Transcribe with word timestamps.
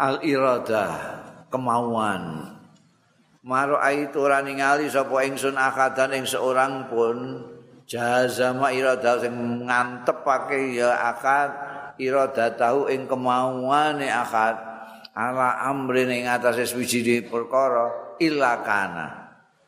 al 0.00 0.24
iradah 0.24 1.20
kemauan. 1.52 2.48
Maro 3.44 3.76
itu 3.92 4.16
ora 4.20 4.40
ningali 4.40 4.88
sapa 4.88 5.24
ingsun 5.28 5.60
akadan 5.60 6.16
ing 6.16 6.24
seorang 6.24 6.88
pun 6.88 7.44
jazama 7.84 8.72
iradah 8.72 9.20
sing 9.20 9.64
ngantepake 9.68 10.76
ya 10.76 11.12
akad 11.12 11.52
iradah 12.00 12.56
tahu 12.56 12.88
ing 12.88 13.04
kemauane 13.04 14.08
akad. 14.08 14.56
Ala 15.12 15.68
amrin 15.68 16.08
ing 16.08 16.24
atase 16.24 16.64
siji 16.64 17.20
perkara 17.20 18.16
illa 18.22 18.64
kana 18.64 19.08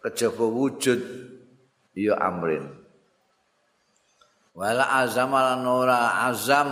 kejaba 0.00 0.48
wujud 0.48 1.00
ya 1.92 2.16
amrin. 2.24 2.72
Wala 4.52 5.00
azam 5.00 5.32
lan 5.32 5.64
ora 5.64 6.28
azam 6.28 6.68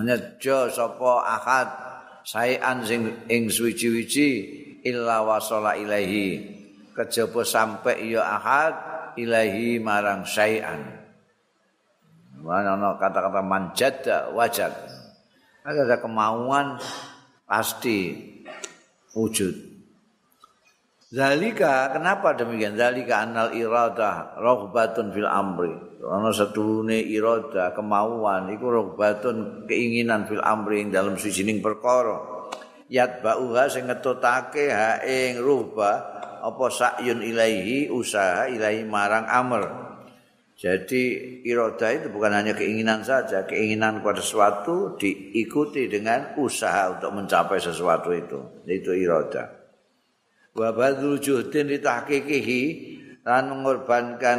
nyejo 0.00 0.72
sapa 0.72 1.12
akad 1.40 1.91
saean 2.26 2.82
sing 2.86 3.26
ing 3.30 3.50
suwi-wiji 3.50 4.30
illa 4.86 5.22
wasala 5.22 5.78
ilaihi. 5.78 6.60
Kejaba 6.92 7.40
sampe 7.46 7.96
ya 8.04 8.20
ahad 8.20 8.74
ilahi 9.16 9.80
marang 9.80 10.28
saean. 10.28 10.82
Mana 12.42 12.98
kata-kata 12.98 13.40
manjada 13.40 14.28
wajad 14.34 14.74
ada 15.62 15.94
kemauan 16.02 16.82
pasti 17.46 18.18
wujud 19.14 19.71
Zalika 21.12 21.92
kenapa 21.92 22.32
demikian? 22.32 22.72
Zalika 22.72 23.20
anal 23.20 23.52
iradah 23.52 24.40
rohbatun 24.40 25.12
fil 25.12 25.28
amri. 25.28 25.76
Ana 26.00 26.32
sedurune 26.32 27.04
iradah 27.04 27.76
kemauan 27.76 28.48
iku 28.48 28.72
rohbatun 28.72 29.68
keinginan 29.68 30.24
fil 30.24 30.40
amri 30.40 30.80
ing 30.80 30.88
dalam 30.88 31.20
sijining 31.20 31.60
perkara. 31.60 32.16
Yat 32.88 33.20
ba'uha 33.20 33.68
sing 33.68 33.92
ngetutake 33.92 34.72
ha 34.72 35.04
ing 35.04 35.44
ruba 35.44 36.00
apa 36.40 36.64
sakyun 36.72 37.20
ilaihi 37.20 37.92
usaha 37.92 38.48
ilahi 38.48 38.80
marang 38.88 39.28
amr. 39.28 39.62
Jadi 40.56 41.02
iradah 41.44 41.90
itu 41.92 42.08
bukan 42.08 42.40
hanya 42.40 42.56
keinginan 42.56 43.04
saja, 43.04 43.44
keinginan 43.44 44.00
kepada 44.00 44.24
sesuatu 44.24 44.96
diikuti 44.96 45.92
dengan 45.92 46.40
usaha 46.40 46.96
untuk 46.96 47.12
mencapai 47.12 47.60
sesuatu 47.60 48.16
itu. 48.16 48.64
Itu 48.64 48.96
iradah. 48.96 49.61
Wa 50.52 50.68
badru 50.72 51.16
juhdin 51.16 51.72
litahqiqihi 51.72 52.62
dan 53.24 53.52
mengorbankan 53.52 54.38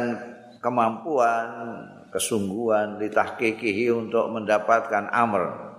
kemampuan 0.62 1.48
kesungguhan 2.14 3.02
litahqiqihi 3.02 3.90
untuk 3.90 4.30
mendapatkan 4.30 5.10
amr. 5.10 5.74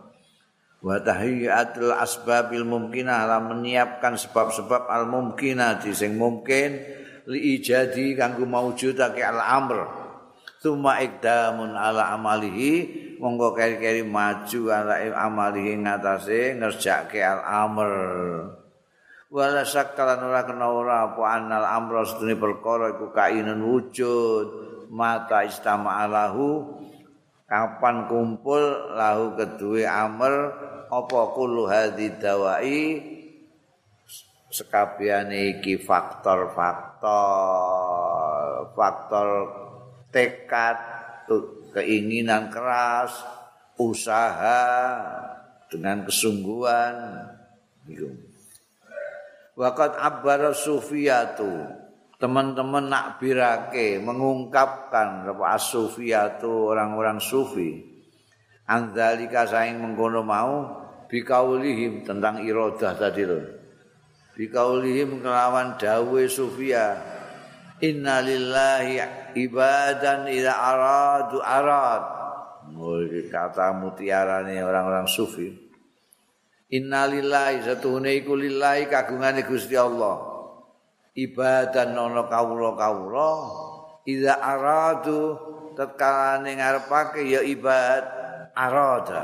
Wa 0.85 1.01
tahiyatul 1.01 1.95
asbabil 1.95 2.67
mumkinah 2.67 3.25
lan 3.25 3.49
menyiapkan 3.49 4.19
sebab-sebab 4.19 4.85
al 4.85 5.09
mumkinah 5.09 5.81
di 5.81 5.95
sing 5.95 6.13
mungkin 6.19 6.77
li 7.25 7.57
ijadi 7.57 8.13
kanggo 8.13 8.45
maujudake 8.45 9.25
al 9.25 9.41
amr 9.41 9.81
tuma 10.61 11.01
ikdamun 11.01 11.73
ala 11.73 12.13
amalihi 12.13 13.17
monggo 13.17 13.57
keri-keri 13.57 14.05
maju 14.05 14.61
ala 14.69 15.01
amalihi 15.25 15.73
ngatasé 15.81 16.53
ngerjake 16.53 17.17
al 17.17 17.41
amr 17.41 17.91
wala 19.35 19.67
sakalan 19.67 20.31
ora 20.31 20.47
kena 20.47 20.71
ora 20.71 21.11
apa 21.11 21.19
anal 21.35 21.67
amra 21.67 22.07
sedune 22.07 22.39
perkara 22.39 22.95
iku 22.95 23.11
kainun 23.11 23.67
wujud 23.67 24.47
mata 24.95 25.43
istama 25.43 26.07
alahu 26.07 26.79
kapan 27.43 28.07
kumpul 28.07 28.63
lahu 28.95 29.35
kedue 29.35 29.83
amr 29.83 30.55
apa 30.87 31.19
kulo 31.35 31.67
hadhi 31.67 32.15
dawai 32.15 33.03
sekabehane 34.55 35.59
iki 35.59 35.83
faktor-faktor 35.83 38.71
faktor 38.71 39.51
tekad 40.15 40.79
keinginan 41.75 42.47
keras 42.47 43.11
usaha 43.75 44.63
dengan 45.67 46.07
kesungguhan. 46.07 46.95
Waqat 49.55 49.95
abbara 49.95 50.51
sufiyatu. 50.51 51.47
Teman-teman 52.15 52.91
nak 52.91 53.19
birake 53.19 53.99
mengungkapkan 53.99 55.27
apa 55.27 55.55
asufiyatu 55.55 56.71
orang-orang 56.71 57.19
sufi. 57.19 57.83
Andzalika 58.67 59.47
saing 59.47 59.79
mengkono 59.79 60.23
mau 60.23 60.83
bikaulihim 61.11 62.07
tentang 62.07 62.43
iradah 62.43 62.95
tadi 62.95 63.23
lho. 63.23 63.39
Bikaulihim 64.35 65.23
kelawan 65.23 65.79
dawe 65.79 66.23
sufia. 66.27 66.99
Inna 67.83 68.23
lillahi 68.23 68.99
ibadan 69.39 70.27
ila 70.31 70.51
aradu 70.51 71.39
arad. 71.43 72.03
Kata 73.31 73.75
mutiara 73.75 74.43
orang-orang 74.43 75.07
sufi. 75.07 75.64
Innalillahi 76.69 77.65
satuhune 77.65 78.15
iku 78.21 78.33
lillahi 78.33 78.89
kagungane 78.89 79.45
Gusti 79.45 79.77
Allah. 79.77 80.33
Ibadah 81.15 81.95
nono 81.95 82.27
kawula-kawula 82.27 83.31
ida 84.03 84.35
aradu 84.35 85.39
tetkalane 85.79 86.59
ngarepake 86.59 87.23
ya 87.23 87.39
ibad 87.39 88.03
arada 88.51 89.23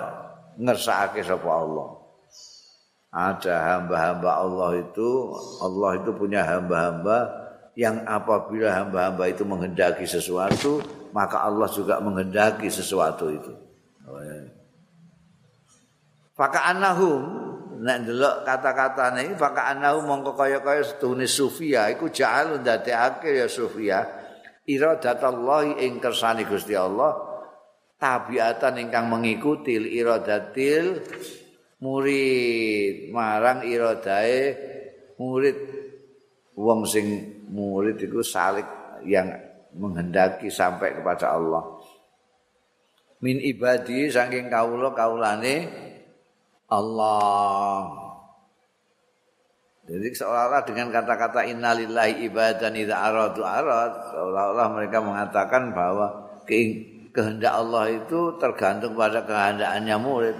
ngersakake 0.55 1.19
sapa 1.23 1.49
Allah. 1.51 1.89
Ada 3.11 3.55
hamba-hamba 3.75 4.39
Allah 4.39 4.71
itu 4.79 5.35
Allah 5.59 5.99
itu 5.99 6.15
punya 6.15 6.47
hamba-hamba 6.47 7.27
yang 7.75 8.07
apabila 8.07 8.71
hamba-hamba 8.71 9.27
itu 9.27 9.43
menghendaki 9.43 10.07
sesuatu 10.07 10.79
maka 11.11 11.43
Allah 11.43 11.67
juga 11.67 11.99
menghendaki 11.99 12.71
sesuatu 12.71 13.27
itu. 13.27 13.51
Oh, 14.07 14.19
ya. 14.23 14.60
Faka 16.41 16.73
anahum 16.73 17.21
nek 17.85 18.01
ndelok 18.01 18.41
kata-katane 18.49 19.37
faka 19.37 19.77
anahum 19.77 20.09
mongko 20.09 20.33
kaya-kaya 20.33 20.81
sedune 20.81 21.29
sufia. 21.29 21.85
Iku 21.93 22.09
ja'al 22.09 22.65
ndadekake 22.65 23.29
ya 23.29 23.45
sufia. 23.45 24.09
Iradatallahi 24.65 25.85
ing 25.85 26.01
kersane 26.01 26.49
Gusti 26.49 26.73
Allah. 26.73 27.13
Tabiatan 28.01 28.81
ingkang 28.81 29.05
mengikuti 29.05 29.77
iradatil 29.77 31.05
murid. 31.85 33.13
Marang 33.13 33.61
iradae 33.61 34.57
murid. 35.21 35.57
Wong 36.57 36.89
sing 36.89 37.05
murid 37.53 38.01
iku 38.01 38.25
salik 38.25 38.65
yang 39.05 39.29
menghendaki 39.77 40.49
sampai 40.49 40.97
kepada 40.97 41.37
Allah. 41.37 41.77
Min 43.21 43.37
ibadi 43.37 44.09
saking 44.09 44.49
kawula 44.49 44.89
kawulane 44.97 45.90
Allah. 46.71 48.01
Jadi 49.91 50.07
seolah-olah 50.15 50.63
dengan 50.63 50.87
kata-kata 50.87 51.43
innalillahi 51.51 52.23
ibadan 52.31 52.71
idza 52.79 52.95
aradu 52.95 53.43
arad, 53.43 54.15
seolah-olah 54.15 54.67
mereka 54.71 55.03
mengatakan 55.03 55.75
bahwa 55.75 56.39
kehendak 57.11 57.51
Allah 57.51 57.91
itu 57.91 58.39
tergantung 58.39 58.95
pada 58.95 59.19
kehendakannya 59.27 59.97
murid. 59.99 60.37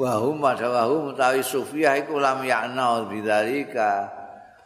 Wahum 0.00 0.40
pada 0.40 0.72
wahum 0.72 1.12
tawi 1.12 1.44
sufiyah 1.44 2.00
iku 2.00 2.16
lam 2.16 2.40
ya'na 2.40 3.04
bidzalika. 3.12 4.08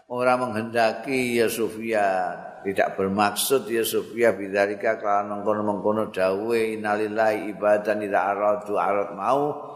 Orang 0.07 0.47
menghendaki 0.47 1.35
ya 1.43 1.51
sufiyah 1.51 2.39
tidak 2.63 2.95
bermaksud 2.95 3.67
ya 3.67 3.83
sufiyah 3.83 4.39
bidzalika 4.39 5.03
kalau 5.03 5.35
mengkono-mengkono 5.35 6.15
dawe 6.15 6.59
innalillahi 6.79 7.51
ibadan 7.51 8.07
idza 8.07 8.21
aradu 8.23 8.79
arad 8.79 9.11
mau 9.19 9.75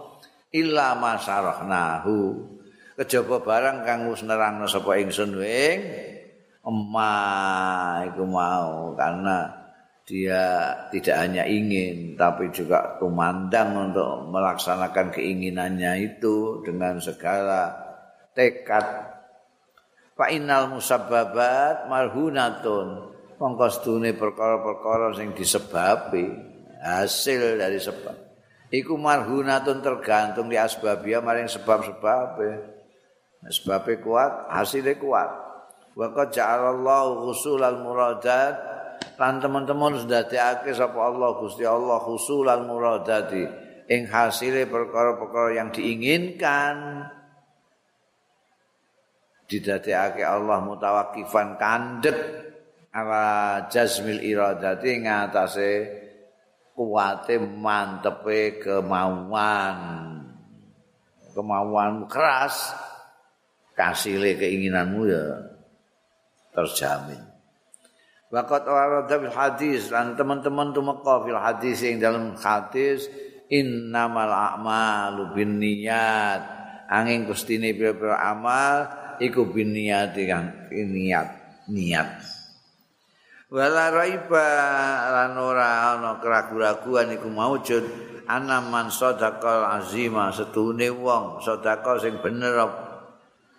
illa 0.52 0.96
masarahnahu 0.96 2.48
kejaba 2.98 3.38
barang 3.44 3.78
kang 3.86 4.00
wis 4.10 4.26
nerangno 4.26 4.66
sapa 4.66 4.98
ingsun 4.98 5.38
wing? 5.38 5.80
Emah 6.68 8.04
iku 8.04 8.28
mau 8.28 8.92
karena 8.92 9.48
dia 10.04 10.74
tidak 10.92 11.16
hanya 11.16 11.48
ingin 11.48 12.16
tapi 12.16 12.52
juga 12.52 13.00
tumandang 13.00 13.88
untuk 13.88 14.28
melaksanakan 14.28 15.12
keinginannya 15.14 16.12
itu 16.12 16.60
dengan 16.64 17.00
segala 17.00 17.72
tekad. 18.36 18.84
Fa 20.12 20.26
innal 20.28 20.68
musabbabat 20.76 21.88
marhunatun. 21.88 23.16
Mongko 23.38 23.70
perkara-perkara 24.18 25.14
sing 25.14 25.30
disebabi 25.30 26.26
hasil 26.82 27.54
dari 27.54 27.78
sebab 27.78 28.27
iku 28.68 28.94
marhunatun 29.00 29.80
tergantung 29.80 30.52
di 30.52 30.56
asbabia 30.60 31.24
maring 31.24 31.48
sebab-sebab 31.48 32.40
sebabnya 33.48 33.96
kuat 34.04 34.32
hasilnya 34.52 34.94
kuat. 35.00 35.30
Waqad 35.98 36.30
ja'alallahu 36.30 37.26
husulal 37.26 37.82
muradat 37.82 38.54
lan 39.18 39.42
teman-teman 39.42 39.98
sudah 39.98 40.22
diake 40.30 40.70
sapa 40.70 40.94
Allah 40.94 41.34
Gusti 41.42 41.66
Allah 41.66 41.98
husulal 42.06 42.62
muradati 42.70 43.42
ing 43.90 44.06
hasilnya 44.06 44.70
perkara-perkara 44.70 45.58
yang 45.58 45.68
diinginkan. 45.74 47.02
Didadekake 49.48 50.22
Allah 50.22 50.60
mutawakifan 50.62 51.58
kandhet 51.58 52.18
ala 52.94 53.66
jazmil 53.66 54.22
iradati 54.22 55.02
ngatasé 55.02 55.72
kuwate 56.78 57.42
mantepe 57.42 58.62
kemauan. 58.62 59.78
Kemauan 61.34 62.06
keras 62.06 62.70
kasile 63.74 64.38
keinginanmu 64.38 65.02
ya 65.10 65.22
terjamin. 66.54 67.18
Waqat 68.30 68.62
warada 68.70 69.10
fil 69.18 69.34
hadis 69.34 69.90
lan 69.90 70.14
teman-teman 70.14 70.70
tumeka 70.70 71.26
fil 71.26 71.40
hadis 71.40 71.82
yang 71.82 71.98
dalam 71.98 72.38
hadis 72.38 73.10
innamal 73.50 74.30
a'malu 74.30 75.34
binniyat. 75.34 76.42
Angin 76.88 77.26
gustine 77.26 77.74
pira-pira 77.74 78.16
amal 78.16 78.88
iku 79.20 79.50
binniyati 79.50 80.24
kan 80.24 80.72
niat 80.72 81.28
niat 81.68 82.37
wala 83.48 83.88
raiba 83.88 84.48
lan 85.08 85.32
ora 85.40 85.96
ana 85.96 86.20
keraguan 86.20 87.16
iku 87.16 87.28
maujud. 87.32 87.84
Ana 88.28 88.60
man 88.60 88.92
sadaqal 88.92 89.80
azima 89.80 90.28
setune 90.28 90.92
wong 90.92 91.40
sedekah 91.40 91.96
sing 91.96 92.20
bener 92.20 92.60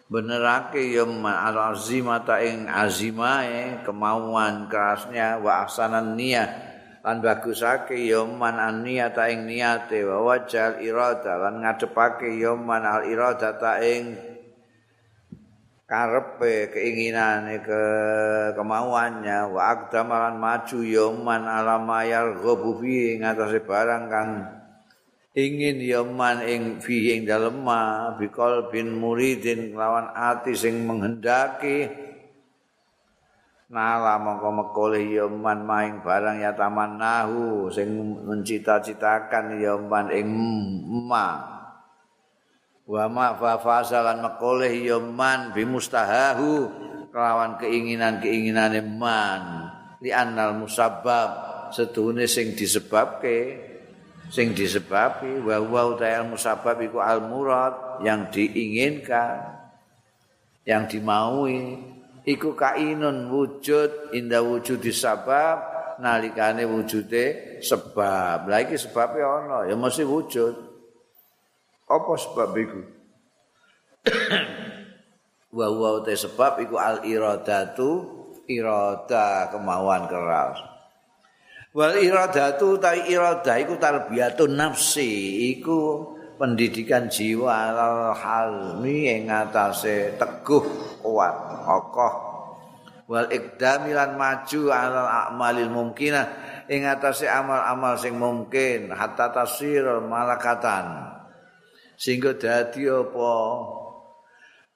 benerake 0.06 0.94
ya 0.94 1.10
al 1.10 1.74
azimata 1.74 2.38
ing 2.38 2.70
azimae 2.70 3.82
kemauan 3.82 4.70
kerasnya 4.70 5.42
wa 5.42 5.66
ahsanan 5.66 6.14
niyah. 6.14 6.70
Lan 7.02 7.26
bagusake 7.26 7.98
ya 7.98 8.22
man 8.30 8.62
niyata 8.86 9.26
ing 9.34 9.50
niate 9.50 10.06
wa 10.06 10.22
wajal 10.22 10.86
irada 10.86 11.42
lan 11.42 11.66
ngadepake 11.66 12.38
ya 12.38 12.54
al 12.54 13.10
irada 13.10 13.58
ta 13.58 13.82
ing 13.82 14.14
karepe 15.90 16.70
keinginane 16.70 17.66
ke 17.66 17.84
kemauannya 18.54 19.50
wa 19.50 19.74
aqdamalan 19.74 20.38
maju 20.38 20.80
ya 20.86 21.10
man 21.10 21.50
alama 21.50 22.06
yarghabu 22.06 22.78
fi 22.78 23.18
ngatasé 23.18 23.66
barang 23.66 24.06
kang 24.06 24.30
ingin 25.34 25.82
yaman 25.82 26.46
ing 26.46 26.62
fi 26.78 27.18
ing 27.18 27.26
dalem 27.26 27.66
ma 27.66 28.14
bikol 28.22 28.70
bin 28.70 29.02
muridin 29.02 29.74
lawan 29.74 30.14
ati 30.14 30.54
sing 30.54 30.86
menghendaki. 30.86 31.90
Nala 33.70 34.18
mongko 34.18 34.50
mekole 34.50 34.98
yaman 34.98 35.62
maing 35.62 36.02
barang 36.02 36.42
ya 36.42 36.58
taman 36.58 36.98
nahu 36.98 37.70
sing 37.70 37.94
mencita-citakan 38.26 39.62
yaman 39.62 40.10
ing 40.10 40.30
ma 41.06 41.59
wa 42.90 43.06
ma 43.06 43.38
fa 43.38 43.62
fasalan 43.62 44.18
mekole 44.26 44.74
yaman 44.74 45.54
bi 45.54 45.62
mustahahu 45.62 46.66
kelawan 47.14 47.62
keinginan-keinginane 47.62 48.82
man. 48.82 49.70
Li 50.02 50.10
annal 50.10 50.58
musabbab 50.58 51.30
setune 51.70 52.26
sing 52.26 52.58
disebabke 52.58 53.62
sing 54.34 54.58
disebabi. 54.58 55.38
Wa 55.38 55.62
wa 55.62 55.94
ta'al 55.94 56.26
musabab 56.26 56.82
iku 56.82 56.98
al 56.98 57.30
murad 57.30 58.02
yang 58.02 58.34
diinginkan 58.34 59.38
yang 60.66 60.90
dimaui. 60.90 61.78
Iku 62.30 62.54
kainun 62.54 63.32
wujud 63.34 64.14
inda 64.14 64.42
wujud 64.42 64.82
disabab 64.82 65.58
nalikane 65.98 66.66
wujude 66.66 67.58
sebab. 67.60 68.46
La 68.46 68.62
iki 68.62 68.78
sebabe 68.78 69.20
ana 69.22 69.66
ya 69.66 69.74
mesti 69.74 70.06
wujud 70.06 70.69
apa 71.90 72.14
sebab 72.14 72.50
iku? 72.54 72.82
Wa 75.50 75.68
wa 75.74 76.06
ta 76.06 76.14
sebab 76.14 76.62
iku 76.62 76.78
al 76.78 77.02
iradatu 77.02 78.06
irada 78.46 79.50
kemauan 79.50 80.06
keras. 80.06 80.62
Wal 81.74 81.98
iradatu 81.98 82.78
ta 82.78 82.94
iradah 82.94 83.58
iku 83.58 83.82
tarbiyatun 83.82 84.54
nafsi 84.54 85.10
iku 85.58 86.14
pendidikan 86.38 87.10
jiwa 87.10 87.74
al 87.74 88.14
halmi 88.14 89.10
ing 89.10 89.34
atase 89.34 90.14
teguh 90.22 91.02
kuat 91.02 91.66
kokoh. 91.66 92.16
Wal 93.10 93.26
ikdamilan 93.34 94.14
maju 94.22 94.62
alal 94.70 95.10
a'malil 95.10 95.74
mungkinah 95.74 96.26
ing 96.70 96.86
atase 96.86 97.26
amal-amal 97.26 97.98
sing 97.98 98.14
mungkin 98.14 98.94
hatta 98.94 99.34
tasir 99.34 99.82
malakatan 100.06 101.18
sehingga 102.00 102.32
dadi 102.40 102.88
apa? 102.88 103.36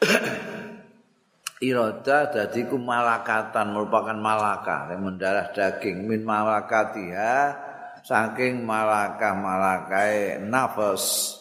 Irada 1.64 2.28
dadi 2.28 2.68
malakatan 2.68 3.72
merupakan 3.72 4.20
malaka. 4.20 4.92
Yang 4.92 5.02
mendarah 5.08 5.48
daging. 5.56 6.04
Min 6.04 6.28
malakatiha 6.28 7.56
saking 8.04 8.68
malakah 8.68 9.40
malakai 9.40 10.44
nafas. 10.44 11.40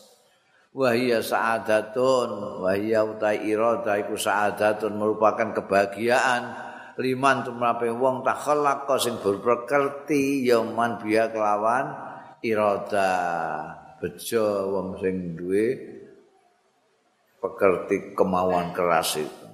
Wahia 0.70 1.18
sa'adatun. 1.18 2.62
Wahia 2.62 3.02
utai 3.02 3.42
irada 3.42 3.98
iku 3.98 4.14
sa'adatun 4.14 4.94
merupakan 4.94 5.50
kebahagiaan. 5.50 6.70
Liman 7.02 7.42
tumrape 7.42 7.90
wong 7.90 8.22
takhallaqa 8.22 9.02
sing 9.02 9.18
berprekerti 9.18 10.46
ya 10.46 10.62
man 10.62 11.02
biya 11.02 11.34
kelawan 11.34 11.90
irada 12.44 13.10
bejo 14.02 14.74
wong 14.74 14.98
sing 14.98 15.38
duwe 15.38 15.78
pekerti 17.38 18.18
kemauan 18.18 18.74
keras 18.74 19.22
itu. 19.22 19.46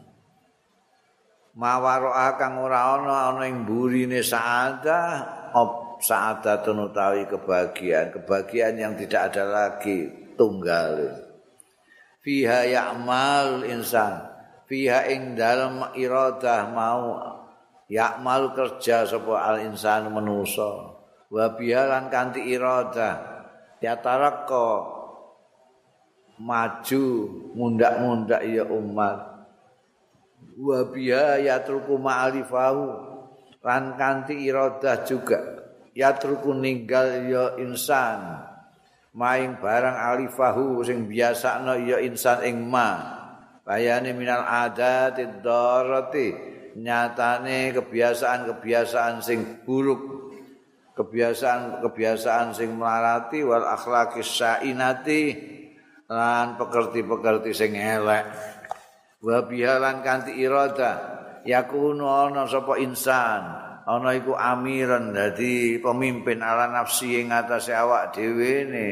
Mawaroa 1.53 2.41
kang 2.41 2.57
ora 2.65 2.97
ana 2.97 3.29
ana 3.29 3.45
ing 3.45 3.69
burine 3.69 4.25
saada 4.25 5.21
op 5.53 6.01
saadatun 6.01 6.89
utawi 6.89 7.29
kebahagiaan 7.29 8.15
kebahagiaan 8.15 8.77
yang 8.79 8.95
tidak 8.97 9.35
ada 9.35 9.45
lagi 9.45 10.07
tunggal 10.39 11.19
fiha 12.23 12.63
ya'mal 12.71 13.67
insan 13.67 14.23
fiha 14.71 15.11
ing 15.11 15.35
dalam 15.35 15.93
iradah 15.99 16.71
mau 16.71 17.19
ya'mal 17.91 18.55
kerja 18.55 19.05
sapa 19.05 19.35
al 19.37 19.65
insan 19.67 20.09
manusa. 20.09 20.95
Wa 21.29 21.53
bihalan 21.53 22.09
kanthi 22.09 22.41
iradah 22.57 23.28
ya 23.79 23.99
tarakko 23.99 24.99
maju 26.39 27.05
mundak-mundak 27.55 28.43
ya 28.47 28.65
umat. 28.67 29.19
Wa 30.59 30.87
biya 30.91 31.39
yatruku 31.43 31.99
ma'alifahu 31.99 32.87
lan 33.63 33.95
kanthi 33.99 34.47
iradah 34.47 35.03
juga. 35.07 35.39
Yatruku 35.95 36.55
ninggal 36.55 37.27
ya 37.27 37.45
insan. 37.59 38.47
Maing 39.19 39.59
barang 39.59 39.99
alifahu 39.99 40.87
sing 40.87 41.11
biasakno 41.11 41.75
ya 41.83 41.99
insan 41.99 42.39
ing 42.47 42.71
ma. 42.71 43.19
Bayane 43.67 44.15
minal 44.15 44.47
adat 44.47 45.19
darati 45.43 46.33
nyatane 46.79 47.75
kebiasaan-kebiasaan 47.75 49.19
sing 49.19 49.67
buruk 49.67 50.18
kebiasaan-kebiasaan 50.99 52.59
sing 52.59 52.75
melarati 52.75 53.47
wal 53.47 53.63
akhlaqis 53.63 54.27
sainati 54.43 55.39
lan 56.11 56.59
pekerti-pekerti 56.59 57.55
sing 57.55 57.79
elek. 57.79 58.27
Wa 59.23 59.47
bihalan 59.47 60.03
kanthi 60.03 60.35
irada 60.43 60.99
yakunu 61.47 62.07
ana 62.07 62.51
sapa 62.51 62.83
insan 62.83 63.43
ana 63.87 64.11
iku 64.19 64.35
amiran 64.35 65.15
dadi 65.15 65.79
pemimpin 65.79 66.43
ala 66.43 66.67
nafsi 66.67 67.23
ing 67.23 67.31
atase 67.31 67.71
awak 67.71 68.19
dhewe 68.19 68.67
ne 68.67 68.89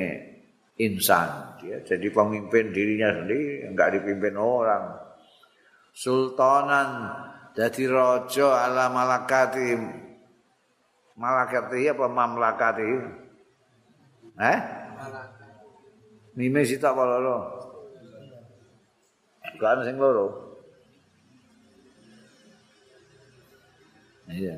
insan. 0.78 1.58
Dia 1.58 1.82
jadi 1.82 2.06
pemimpin 2.14 2.70
dirinya 2.70 3.10
sendiri 3.10 3.66
enggak 3.66 3.98
dipimpin 3.98 4.38
orang. 4.38 4.94
Sultanan 5.90 7.10
dadi 7.56 7.90
raja 7.90 8.70
ala 8.70 8.92
malakati 8.92 10.05
malakati 11.16 11.88
apa 11.88 12.06
mamlakati 12.06 12.88
eh 14.36 14.58
Mime 16.36 16.60
sita 16.68 16.92
apa 16.92 17.00
loro? 17.08 17.36
Bukan 19.56 19.88
sing 19.88 19.96
loro. 19.96 20.26
Iya. 24.28 24.52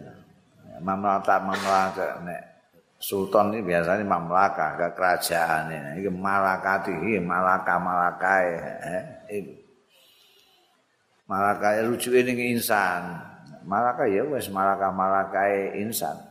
Mamlaka 0.82 1.38
mamlaka 1.38 2.18
nek 2.26 2.42
sultan 2.98 3.54
ini 3.54 3.62
biasanya 3.62 4.02
mamlaka 4.02 4.74
ke 4.74 4.88
kerajaan 4.98 5.70
ini. 5.70 6.02
Ini 6.02 6.10
malakati, 6.10 6.98
malaka 7.22 7.74
malakai. 7.78 8.46
Eh, 8.82 9.04
itu. 9.38 9.54
Malaka 11.30 11.78
ya 11.78 11.86
lucu 11.86 12.10
ini 12.10 12.58
insan. 12.58 13.22
Malaka 13.62 14.02
ya 14.10 14.26
wes 14.26 14.50
malaka 14.50 14.90
malakai 14.90 15.78
insan. 15.78 16.27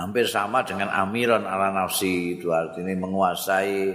Hampir 0.00 0.24
sama 0.24 0.64
dengan 0.64 0.88
amiran 0.88 1.44
ala 1.44 1.68
nafsi 1.76 2.40
itu 2.40 2.48
artinya 2.48 2.96
menguasai 2.96 3.92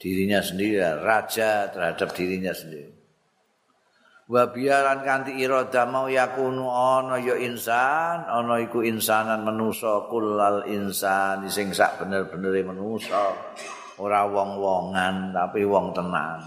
dirinya 0.00 0.40
sendiri, 0.40 0.80
raja 1.04 1.68
terhadap 1.68 2.08
dirinya 2.16 2.56
sendiri. 2.56 3.02
wa 4.32 4.48
biaran 4.48 5.04
kanthi 5.04 5.44
irada 5.44 5.84
mau 5.84 6.08
yakunu 6.08 6.64
ana 6.72 7.20
ya 7.20 7.36
insan 7.36 8.24
ana 8.24 8.64
iku 8.64 8.80
insanan 8.80 9.44
manusa 9.44 10.08
kullal 10.08 10.64
insan 10.72 11.44
sing 11.52 11.74
sak 11.76 12.00
bener-benere 12.00 12.64
manusa 12.64 13.36
ora 14.00 14.24
wong-wongan 14.24 15.36
tapi 15.36 15.68
wong 15.68 15.92
tenan. 15.92 16.40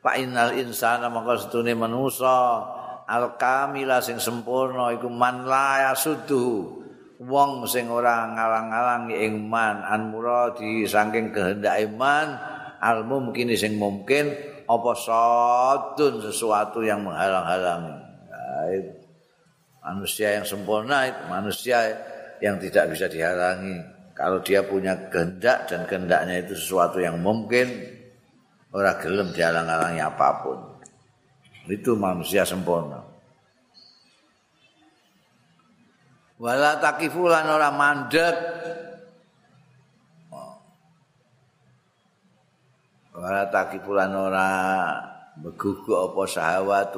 Fa 0.00 0.16
innal 0.18 0.58
insana 0.58 1.06
maka 1.06 1.38
setune 1.38 1.76
manusa 1.78 2.66
al 3.06 3.38
kamila 3.38 4.02
sing 4.02 4.18
sempurna 4.18 4.90
iku 4.90 5.06
man 5.06 5.46
la 5.46 5.92
yasudu 5.92 6.79
wong 7.20 7.68
sing 7.68 7.92
ora 7.92 8.32
ngalang-alang 8.32 9.12
ing 9.12 9.44
man 9.44 9.84
an 9.84 10.08
muradi 10.08 10.88
saking 10.88 11.36
kehendak 11.36 11.76
iman 11.84 12.40
al 12.80 13.04
mungkin 13.04 13.52
sing 13.52 13.76
mungkin 13.76 14.32
apa 14.64 14.90
sadun 14.96 16.24
sesuatu 16.24 16.80
yang 16.80 17.04
menghalang-halangi. 17.04 18.08
Manusia 19.80 20.40
yang 20.40 20.46
sempurna 20.48 21.08
manusia 21.28 21.92
yang 22.40 22.56
tidak 22.56 22.96
bisa 22.96 23.10
dihalangi. 23.10 23.84
Kalau 24.16 24.40
dia 24.44 24.60
punya 24.64 25.08
kehendak 25.08 25.68
dan 25.68 25.88
kehendaknya 25.88 26.44
itu 26.44 26.52
sesuatu 26.56 27.00
yang 27.00 27.20
mungkin 27.20 27.68
orang 28.72 28.96
gelem 29.00 29.28
dihalang-halangi 29.32 30.00
apapun. 30.00 30.58
Itu 31.68 31.96
manusia 31.96 32.44
sempurna. 32.44 33.09
Wala 36.40 36.80
takifulan 36.80 37.44
orang 37.44 37.76
mandek. 37.76 38.36
Ora 43.12 43.44
takipulan 43.52 44.08
ora 44.16 44.48
begugu 45.36 45.92
apa 45.92 46.22
syahwat 46.24 46.96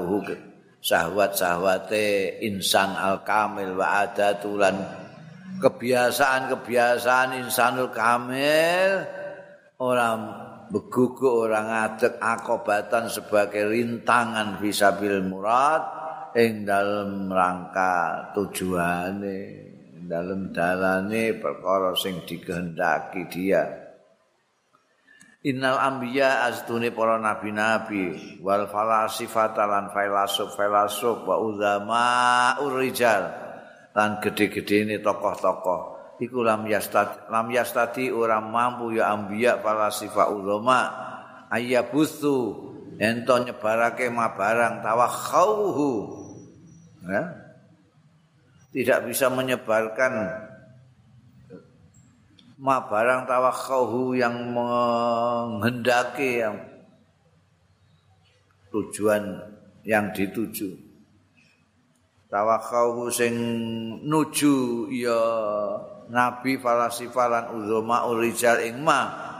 syahwat-syahwate 0.78 2.38
insan 2.46 2.94
al 2.94 3.26
kamil 3.26 3.74
wa 3.74 4.06
adatulan 4.06 4.78
kebiasaan-kebiasaan 5.58 7.42
insanul 7.42 7.90
kamil. 7.90 9.02
Orang 9.82 10.18
begugu 10.70 11.50
orang 11.50 11.66
ngadeg 11.66 12.14
akobatan 12.22 13.10
sebagai 13.10 13.66
rintangan 13.66 14.62
visabil 14.62 15.18
murad 15.26 16.01
ing 16.36 16.64
dalam 16.64 17.28
rangka 17.28 18.32
tujuane 18.32 19.72
dalam 20.12 20.52
dalane 20.52 21.36
perkara 21.38 21.96
sing 21.96 22.24
dikehendaki 22.26 23.28
dia. 23.32 23.64
Innal 25.42 25.74
anbiya 25.74 26.46
astune 26.46 26.94
para 26.94 27.18
nabi-nabi 27.18 28.38
wal 28.38 28.70
falasifat 28.70 29.58
lan 29.58 29.90
filosof 29.90 30.54
filosof 30.54 31.26
wa 31.26 31.36
ulama 31.42 32.06
urijal 32.62 33.26
lan 33.90 34.22
gede-gedene 34.22 35.02
tokoh-tokoh. 35.02 36.14
Iku 36.22 36.46
lam 36.46 36.62
yastati 36.70 37.26
lam 37.26 37.50
yastati 37.50 38.14
ora 38.14 38.38
mampu 38.38 38.94
ya 38.94 39.10
anbiya 39.10 39.58
falasifa 39.58 40.30
ulama 40.30 40.86
ayyabusu 41.50 42.54
ento 43.02 43.34
nyebarake 43.42 44.06
mabarang 44.14 44.78
tawakhauhu 44.86 46.21
ya. 47.06 47.22
Tidak 48.72 49.04
bisa 49.04 49.28
menyebarkan 49.28 50.12
ma 52.62 52.78
barang 52.86 53.26
tawakkahu 53.26 54.14
yang 54.16 54.54
menghendaki 54.54 56.40
yang 56.40 56.56
tujuan 58.72 59.44
yang 59.84 60.14
dituju. 60.14 60.72
Tawakkahu 62.32 63.12
sing 63.12 63.34
nuju 64.08 64.88
ya 64.88 65.20
nabi 66.08 66.56
falasifalan 66.56 67.52
uzama 67.52 68.08
urijal 68.08 68.56
ing 68.64 68.80
ma. 68.80 69.30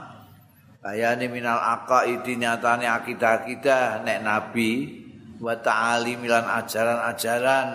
Bayane 0.83 1.31
minal 1.31 1.57
aqaidi 1.57 2.37
nyatane 2.37 2.85
akidah-akidah 2.85 4.03
nek 4.03 4.19
nabi 4.21 5.02
wa 5.43 5.59
ta'ali 5.59 6.15
milan 6.15 6.47
ajaran-ajaran. 6.47 7.69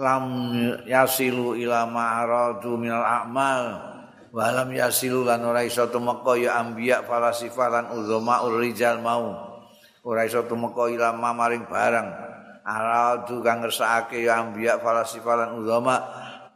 Lam 0.00 0.24
yasilu 0.88 1.52
ila 1.60 1.84
ma'aradu 1.84 2.80
minal 2.80 3.04
a'mal. 3.04 3.62
Wa 4.32 4.48
lam 4.48 4.72
yasilu 4.72 5.28
lan 5.28 5.44
ora 5.44 5.60
iso 5.60 5.84
tumeka 5.92 6.32
ya 6.40 6.56
anbiya 6.64 7.04
falasifah 7.04 7.68
lan 7.68 7.84
uzama 7.92 8.40
rijal 8.56 9.04
mau. 9.04 9.36
Ora 10.08 10.24
iso 10.24 10.48
tumeka 10.48 10.88
ila 10.88 11.12
maring 11.12 11.68
barang. 11.68 12.08
Aradu 12.64 13.44
kang 13.44 13.60
ngersakake 13.60 14.24
ya 14.24 14.40
anbiya 14.40 14.80
falasifah 14.80 15.34
lan 15.36 15.50
uzama 15.60 15.96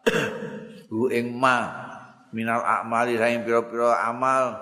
hu 0.93 1.13
ing 1.13 1.37
ma 1.37 1.85
minal 2.33 2.65
a'mali 2.65 3.21
saing 3.21 3.45
pira-pira 3.45 4.01
amal. 4.09 4.57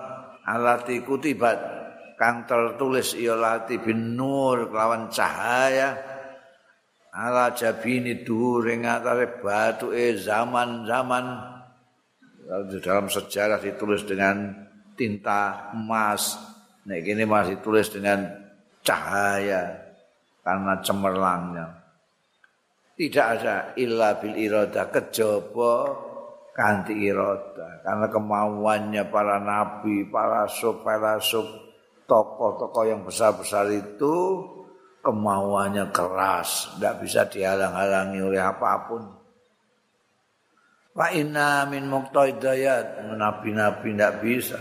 Alati 0.45 1.01
kutibat 1.01 1.74
kang 2.15 2.47
tertulis 2.47 3.15
lati 3.15 3.79
bin 3.79 4.15
nur 4.15 4.71
kelawan 4.71 5.11
cahaya. 5.11 5.95
Ala 7.15 7.55
jabini 7.55 8.27
dhuwur 8.27 8.67
ing 8.67 8.83
atase 8.83 9.39
batuke 9.39 10.19
zaman-zaman. 10.19 11.25
Di 12.67 12.77
dalam 12.83 13.07
sejarah 13.07 13.57
ditulis 13.63 14.03
dengan 14.03 14.51
tinta 14.99 15.71
emas 15.73 16.35
nek 16.85 17.01
kene 17.01 17.25
masih 17.25 17.57
ditulis 17.57 17.87
dengan 17.89 18.29
cahaya 18.85 19.73
karena 20.45 20.73
cemerlangnya. 20.83 21.67
Tidak 22.95 23.25
ada 23.25 23.55
illa 23.75 24.15
bil 24.19 24.37
irada 24.37 24.87
kejaba 24.91 25.75
kanthi 26.55 27.09
irada. 27.09 27.81
Karena 27.83 28.07
kemauannya 28.07 29.03
para 29.09 29.41
nabi 29.41 30.07
para 30.07 30.47
sub 30.47 30.85
para 30.85 31.19
sub 31.19 31.64
tokoh-tokoh 32.05 32.85
yang 32.85 33.01
besar-besar 33.05 33.69
itu 33.73 34.45
kemauannya 35.05 35.93
keras, 35.93 36.73
tidak 36.77 37.05
bisa 37.05 37.21
dihalang-halangi 37.29 38.19
oleh 38.25 38.41
apa 38.41 38.71
pun. 38.89 39.03
Wa 40.95 41.11
inna 41.11 41.69
min 41.69 41.85
muqtaidayat, 41.85 43.05
nabi-nabi 43.13 43.93
tidak 43.93 44.13
bisa. 44.23 44.57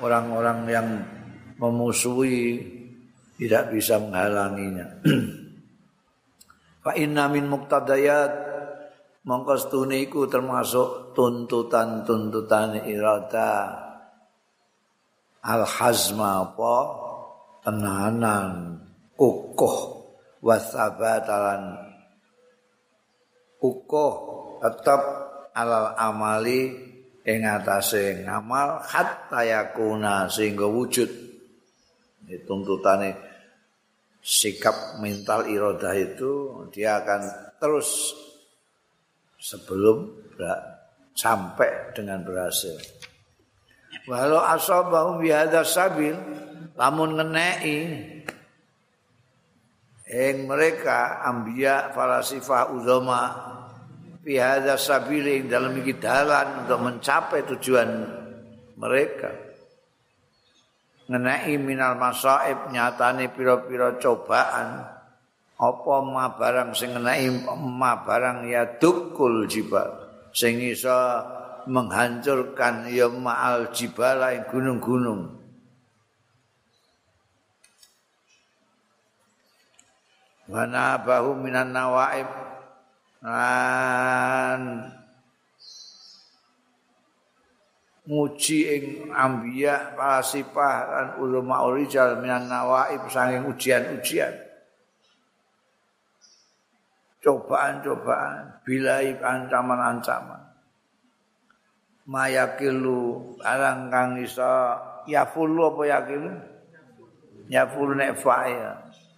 Orang-orang 0.00 0.58
yang 0.68 0.88
memusuhi 1.58 2.60
tidak 3.40 3.72
bisa 3.72 3.96
menghalanginya. 3.98 4.86
Fa 6.84 6.92
inna 6.96 7.28
min 7.28 7.44
muqtadayat 7.48 8.32
mongko 9.24 10.24
termasuk 10.32 11.12
tuntutan-tuntutan 11.12 12.88
irada 12.88 13.89
al 15.44 15.64
hazma 15.64 16.48
apa? 16.48 16.76
Tenanan 17.60 18.80
kukuh 19.20 19.76
wasabatalan 20.40 21.76
kukuh 23.60 24.12
tetap 24.64 25.00
alal 25.52 25.92
amali 26.00 26.72
ing 27.20 27.44
atase 27.44 28.24
ngamal 28.24 28.80
hatta 28.80 29.44
yakuna 29.44 30.28
sehingga 30.32 30.64
wujud. 30.64 31.28
Tuntutane 32.30 33.10
sikap 34.22 35.02
mental 35.02 35.50
irodah 35.50 35.92
itu 35.98 36.62
dia 36.70 37.02
akan 37.02 37.20
terus 37.58 38.14
sebelum 39.40 40.08
sampai 41.16 41.92
dengan 41.92 42.22
berhasil. 42.22 42.76
Walau 44.06 44.42
asabahum 44.42 45.22
bihadar 45.22 45.66
sabil, 45.66 46.14
lamun 46.78 47.18
ngenei 47.18 47.78
ing 50.10 50.36
mereka 50.50 51.22
ambia 51.22 51.94
falasifa 51.94 52.74
uzama 52.74 53.22
fi 54.26 54.42
hadza 54.42 54.74
sabili 54.74 55.46
dalam 55.46 55.78
dalan 55.78 56.66
untuk 56.66 56.80
mencapai 56.82 57.46
tujuan 57.54 57.90
mereka. 58.74 59.30
Ngenai 61.10 61.54
minal 61.58 61.98
masaib 61.98 62.70
nyatane 62.70 63.30
pira-pira 63.34 63.98
cobaan 63.98 64.86
apa 65.60 65.94
ma 66.06 66.32
barang 66.32 66.70
sing 66.72 66.94
ngenai 66.94 67.26
ma 67.58 67.98
barang 68.00 68.46
ya 68.46 68.78
dukul 68.78 69.44
jibal 69.50 69.90
sing 70.30 70.62
iso 70.62 70.94
menghancurkan 71.68 72.88
ya 72.88 73.10
ma'al 73.10 73.74
jibala 73.74 74.32
gunung-gunung. 74.48 75.40
Wa 80.50 80.66
nabahu 80.66 81.38
minan 81.38 81.70
nawaib 81.70 82.26
lan 83.22 84.90
nguji 88.10 88.58
ing 88.66 88.84
ambiya 89.14 89.94
para 89.94 90.18
sipah 90.26 90.76
lan 90.90 91.08
ulama 91.22 91.62
urijal 91.70 92.18
minan 92.18 92.50
nawaib 92.50 93.06
sanging 93.12 93.46
ujian-ujian. 93.46 94.34
Cobaan-cobaan 97.20 98.64
bilai 98.64 99.12
ancaman-ancaman 99.20 100.39
mayakilu 102.10 103.38
alang 103.46 103.86
kang 103.86 104.18
iso 104.18 104.74
yafulu 105.06 105.70
apa 105.70 105.82
yakilu? 105.86 106.30
Yafulu 107.46 107.94
nek 107.94 108.18
fa'il 108.18 108.66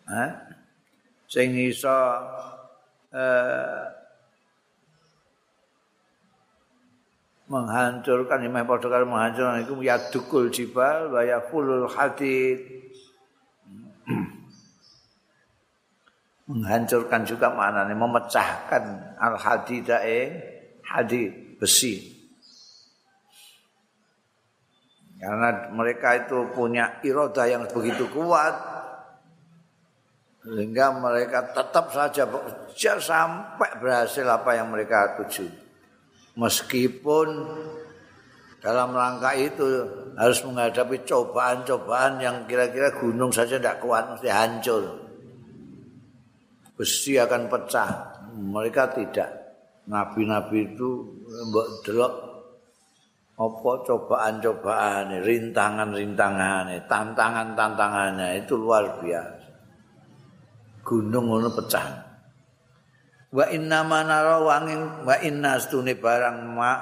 ha 0.09 0.25
sing 1.29 1.57
iso 1.57 1.97
eh, 3.13 3.85
menghancurkan 7.49 8.45
imah 8.45 8.65
padha 8.69 8.89
karo 8.93 9.05
menghancurkan 9.09 9.65
iku 9.65 9.81
ya 9.81 9.97
dukul 10.13 10.53
jibal 10.53 11.09
wa 11.09 11.25
ya 11.25 11.41
fulul 11.49 11.89
hadid. 11.89 12.61
Menghancurkan 16.43 17.23
juga 17.25 17.49
maknanya 17.55 17.97
memecahkan 17.97 19.15
al 19.17 19.41
hadidae 19.41 20.37
hadid 20.85 21.57
besi 21.57 22.12
karena 25.23 25.71
mereka 25.71 26.19
itu 26.19 26.51
punya 26.51 26.99
iroda 27.07 27.47
yang 27.47 27.63
begitu 27.71 28.11
kuat. 28.11 28.75
Sehingga 30.43 30.99
mereka 30.99 31.55
tetap 31.55 31.95
saja 31.95 32.27
bekerja 32.27 32.99
sampai 32.99 33.71
berhasil 33.79 34.27
apa 34.27 34.59
yang 34.59 34.75
mereka 34.75 35.15
tuju. 35.15 35.47
meskipun 36.33 37.29
dalam 38.65 38.97
rangka 38.97 39.37
itu 39.37 39.85
harus 40.17 40.41
menghadapi 40.49 41.05
cobaan-cobaan 41.05 42.19
yang 42.19 42.37
kira-kira 42.49 42.89
gunung 42.97 43.29
saja 43.31 43.61
tidak 43.61 43.79
kuat 43.85 44.17
mesti 44.17 44.33
hancur. 44.33 44.83
Besi 46.75 47.21
akan 47.21 47.53
pecah. 47.53 47.91
Mereka 48.33 48.97
tidak. 48.97 49.31
Nabi-nabi 49.87 50.73
itu 50.73 50.89
delok 51.85 52.32
apa 53.43 53.71
cobaan-cobaan 53.83 55.19
rintangan-rintangan 55.27 56.71
tantangan-tantangannya 56.87 58.47
itu 58.47 58.55
luar 58.55 59.03
biasa. 59.03 59.51
Gunung 60.87 61.27
ngono 61.31 61.51
pecah. 61.51 61.87
Wa 63.33 63.49
inna 63.51 63.83
manara 63.83 64.39
wanging 64.45 65.09
wa 65.09 65.17
inna 65.19 65.59
stune 65.59 65.99
barang 65.99 66.39
ma 66.55 66.73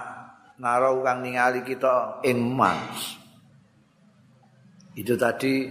nara 0.61 0.93
kang 1.01 1.25
ningali 1.25 1.65
kita 1.65 2.21
ing 2.27 2.53
mas 2.53 3.17
itu 4.99 5.17
tadi 5.17 5.71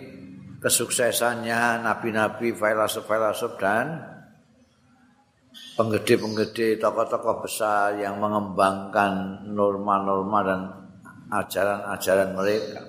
kesuksesannya 0.57 1.85
nabi-nabi 1.85 2.55
filosof-filosof 2.55 3.59
dan 3.61 4.01
penggede-penggede 5.77 6.81
tokoh-tokoh 6.81 7.45
besar 7.45 7.99
yang 8.01 8.17
mengembangkan 8.17 9.45
norma-norma 9.51 10.39
dan 10.43 10.59
ajaran-ajaran 11.29 12.33
mereka. 12.33 12.81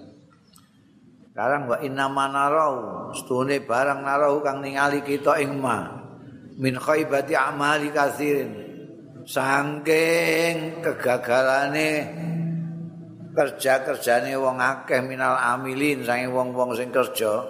Sekarang 1.30 1.70
wa 1.70 1.78
inna 1.80 2.10
manarau 2.10 2.74
stune 3.14 3.62
barang 3.62 4.00
narau 4.02 4.42
kang 4.44 4.60
ningali 4.60 5.00
kita 5.00 5.38
ing 5.40 5.56
ma. 5.56 6.00
Min 6.60 6.76
khaibati 6.76 7.32
amali 7.32 7.88
kathirin 7.88 8.50
saking 9.24 10.84
kegagalane 10.84 11.90
kerja-kerjane 13.32 14.36
wong 14.36 14.60
akeh 14.60 15.00
minal 15.00 15.38
amilin 15.38 16.04
saking 16.04 16.34
wong-wong 16.34 16.76
sing 16.76 16.92
kerja 16.92 17.40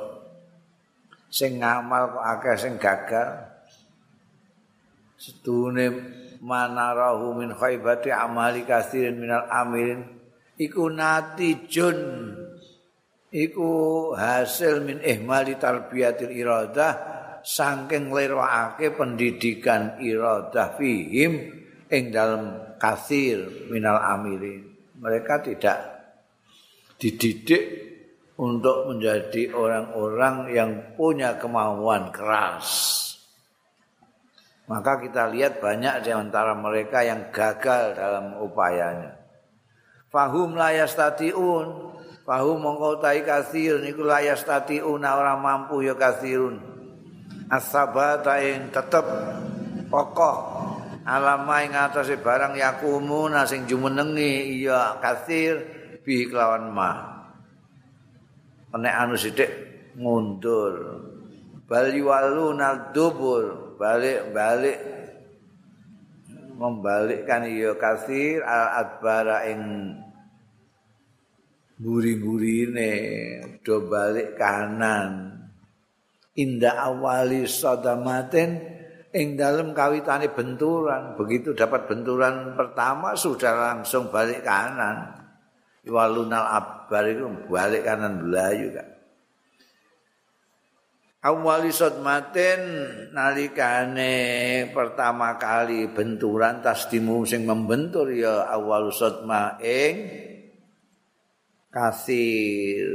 sing 1.32 1.58
ngamal 1.58 2.14
kok 2.14 2.24
akeh 2.36 2.54
sing 2.54 2.74
gagal. 2.78 3.48
Setune 5.18 5.86
manarahu 6.38 7.34
min 7.34 7.50
khaibati 7.56 8.14
amali 8.14 8.62
kathirin 8.62 9.18
minal 9.18 9.50
amilin 9.50 10.19
iku 10.60 10.92
natijun 10.92 11.98
iku 13.32 13.70
hasil 14.12 14.84
min 14.84 15.00
ihmali 15.00 15.56
tarbiyatil 15.56 16.36
iradah 16.36 16.92
saking 17.40 18.12
lerokake 18.12 18.92
pendidikan 18.92 19.96
iradah 19.96 20.76
fihim 20.76 21.32
ing 21.88 22.04
dalam 22.12 22.76
kasir 22.76 23.68
minal 23.72 23.96
amirin. 23.96 24.68
Mereka 25.00 25.40
tidak 25.48 25.78
dididik 27.00 27.64
untuk 28.36 28.92
menjadi 28.92 29.52
orang-orang 29.56 30.36
yang 30.52 30.70
punya 30.92 31.40
kemauan 31.40 32.12
keras. 32.12 32.68
Maka 34.68 35.00
kita 35.02 35.32
lihat 35.32 35.58
banyak 35.58 36.04
di 36.04 36.12
antara 36.12 36.52
mereka 36.54 37.02
yang 37.02 37.32
gagal 37.32 37.96
dalam 37.96 38.38
upayanya. 38.38 39.19
Fahum 40.10 40.58
layas 40.58 40.90
tatiun, 40.98 41.94
fahum 42.26 42.58
mengkotai 42.58 43.22
kasir, 43.22 43.78
niku 43.78 44.02
layas 44.02 44.42
tatiun 44.42 45.06
orang 45.06 45.38
mampu 45.38 45.86
ya 45.86 45.94
kasirun. 45.94 46.70
asabata 47.50 48.38
ing 48.38 48.70
tetep 48.70 49.04
kokoh. 49.90 50.38
Alama 51.02 51.66
ing 51.66 51.74
atase 51.74 52.22
barang 52.22 52.54
yakumuna 52.54 53.42
sing 53.42 53.66
jumenengi 53.66 54.62
iya 54.62 54.94
kasir 55.02 55.58
bi 56.06 56.30
kelawan 56.30 56.70
ma. 56.70 56.90
Nek 58.70 58.94
anu 58.94 59.18
sithik 59.18 59.50
mundur 59.98 61.02
bali 61.66 61.98
waluna 61.98 62.94
dubur 62.94 63.74
balik-balik 63.74 64.78
membalikkan 66.54 67.50
iya 67.50 67.74
kasir 67.74 68.46
al 68.46 68.86
adbara 68.86 69.50
ing 69.50 69.62
buri-burine 71.80 72.92
do 73.64 73.88
balik 73.88 74.36
kanan 74.36 75.32
inda 76.36 76.76
awali 76.76 77.48
sadamatin 77.48 78.60
ing 79.10 79.34
dalam 79.34 79.72
kawitane 79.72 80.28
benturan. 80.30 81.16
Begitu 81.16 81.56
dapat 81.56 81.88
benturan 81.88 82.52
pertama 82.54 83.16
sudah 83.16 83.56
langsung 83.56 84.12
balik 84.12 84.44
kanan 84.44 85.16
walunal 85.88 86.44
abbar 86.44 87.08
itu 87.08 87.24
balik 87.48 87.88
kanan 87.88 88.20
belayu 88.20 88.68
kan 88.76 89.00
awali 91.24 91.72
sadamatin 91.72 92.60
nalikane 93.12 94.14
pertama 94.72 95.40
kali 95.40 95.88
benturan 95.88 96.60
tasdimu 96.60 97.24
sing 97.24 97.48
membentur 97.48 98.08
ya 98.12 98.48
awal 98.48 98.92
sadma 98.92 99.56
ing 99.60 100.28
kasir 101.70 102.86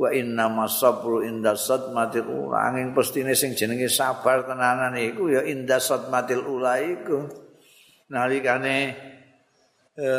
wa 0.00 0.08
inna 0.14 0.48
masabru 0.48 1.20
inda 1.20 1.52
sadmatil 1.52 2.24
ula. 2.24 2.72
Angin 2.72 2.96
pestine 2.96 3.36
sing 3.36 3.52
jenenge 3.52 3.90
sabar 3.92 4.48
tenanan 4.48 4.96
iku 4.96 5.28
ya 5.28 5.44
inda 5.44 5.76
sadmatil 5.76 6.40
ula 6.40 6.80
iku. 6.80 7.28
Nalikane 8.10 8.96
e, 9.92 10.10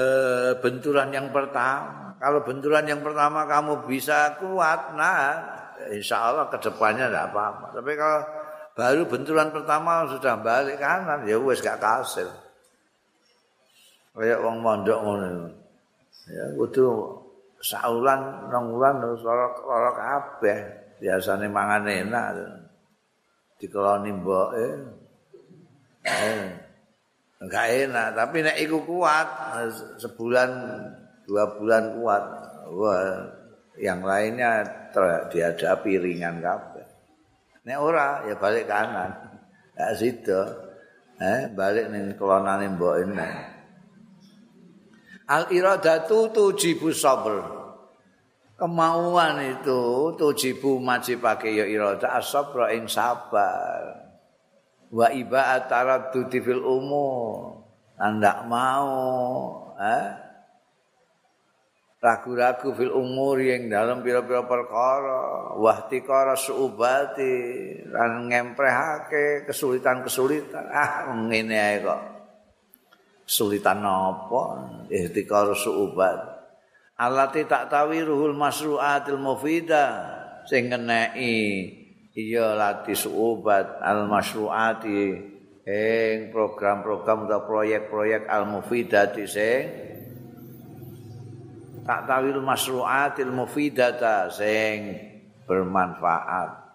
benturan 0.62 1.10
yang 1.12 1.34
pertama 1.34 2.16
kalau 2.22 2.46
benturan 2.46 2.86
yang 2.86 3.02
pertama 3.02 3.50
kamu 3.50 3.90
bisa 3.90 4.38
kuat 4.38 4.94
nah 4.94 5.42
insya 5.90 6.30
Allah 6.30 6.46
kedepannya 6.54 7.10
tidak 7.10 7.34
apa-apa. 7.34 7.66
Tapi 7.82 7.92
kalau 7.98 8.22
baru 8.78 9.02
benturan 9.10 9.50
pertama 9.50 10.06
sudah 10.06 10.38
balik 10.38 10.78
kanan 10.78 11.26
ya 11.26 11.42
wes 11.42 11.60
gak 11.60 11.82
kasil. 11.82 12.30
Kayak 14.14 14.44
wong 14.46 14.62
mondok 14.62 15.00
ngono. 15.02 15.50
Ya 16.30 16.46
kudu 16.54 17.18
saulan 17.62 18.50
nang 18.50 18.74
wulan 18.74 19.00
lara 19.02 19.92
kabeh. 19.94 20.60
Biasane 21.02 21.50
mangan 21.50 21.86
enak 21.86 22.28
dikeloni 23.62 24.10
mboke. 24.14 24.68
Eh 26.02 26.42
enggak 27.42 27.68
enak 27.90 28.08
tapi 28.18 28.38
nek 28.46 28.58
iku 28.62 28.86
kuat 28.86 29.28
sebulan 30.02 30.50
dua 31.26 31.58
bulan 31.58 31.84
kuat 31.98 32.24
wah 32.74 33.02
yang 33.78 34.02
lainnya 34.06 34.66
dihadapi 35.30 36.02
ringan 36.02 36.42
kabeh. 36.42 36.86
Nek 37.66 37.78
ora 37.78 38.26
ya 38.26 38.36
balik 38.38 38.66
kanan. 38.66 39.14
Gak 39.78 39.94
sido. 39.98 40.42
Eh 41.22 41.50
balik 41.54 41.94
ning 41.94 42.18
kelonane 42.18 42.66
mbok 42.74 42.98
ini 43.06 43.30
Al 45.32 45.48
iradatu 45.48 46.28
tujibu 46.36 46.92
sabr. 46.92 47.40
Kemauan 48.60 49.40
itu 49.48 50.14
tujibu 50.20 50.78
majibake 50.84 51.56
ya 51.56 51.64
irada 51.64 52.20
as-sabra 52.20 52.76
ing 52.76 52.92
sabar. 52.92 54.12
Wa 54.92 55.08
iba'at 55.08 55.72
taraddudi 55.72 56.44
fil 56.44 56.60
umur. 56.60 57.64
Ndak 57.96 58.50
mau, 58.50 59.00
eh? 59.80 60.32
ragu-ragu 62.02 62.74
fil 62.74 62.90
umuri 62.90 63.54
yang 63.54 63.70
dalam 63.70 64.02
pira-pira 64.02 64.42
perkara 64.42 65.54
wahti 65.62 66.02
kara 66.02 66.34
suubati 66.34 67.38
lan 67.94 68.26
ngemprehake 68.26 69.46
kesulitan-kesulitan 69.46 70.66
ah 70.66 71.14
ngene 71.14 71.54
ae 71.62 71.78
kok 71.86 72.02
kesulitan 73.32 73.80
apa? 73.88 74.68
Ihtikar 74.92 75.56
suubat 75.56 76.32
alati 77.02 77.50
tak 77.50 77.72
tawi 77.72 78.04
ruhul 78.04 78.36
masruatil 78.36 79.18
mufida. 79.18 80.20
Sing 80.44 80.68
ngeneki 80.68 81.38
iya 82.14 82.54
lati 82.54 82.92
suubat 82.92 83.80
al 83.80 84.06
masruati. 84.12 85.32
Ing 85.62 86.34
program-program 86.34 87.30
atau 87.30 87.46
proyek-proyek 87.46 88.26
al 88.26 88.50
mufidati 88.50 89.30
sing 89.30 89.62
tak 91.86 92.10
tawil 92.10 92.42
masru'atil 92.42 93.30
mufidata 93.30 94.26
sing 94.34 94.98
bermanfaat 95.46 96.71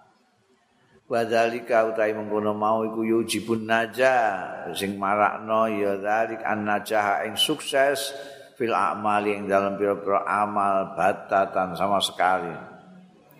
Wadhalika 1.06 1.86
utai 1.86 2.10
mengkono 2.18 2.50
mau 2.50 2.82
iku 2.82 3.06
yujibun 3.06 3.62
najah. 3.62 4.74
Sing 4.74 4.98
marakno 4.98 5.70
ya 5.70 5.94
dhalik 6.02 6.42
an 6.42 6.66
najah 6.66 7.22
ing 7.30 7.38
sukses 7.38 8.10
fil 8.58 8.74
a'mali 8.74 9.38
ing 9.38 9.46
dalam 9.46 9.78
pira-pira 9.78 10.26
amal 10.26 10.98
batatan 10.98 11.78
sama 11.78 12.02
sekali. 12.02 12.50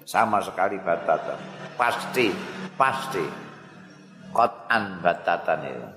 Sama 0.06 0.38
sekali 0.46 0.78
batatan. 0.78 1.34
Pasti 1.74 2.30
pasti. 2.78 3.26
Qat'an 4.30 5.02
batatan 5.02 5.60
itu. 5.66 5.88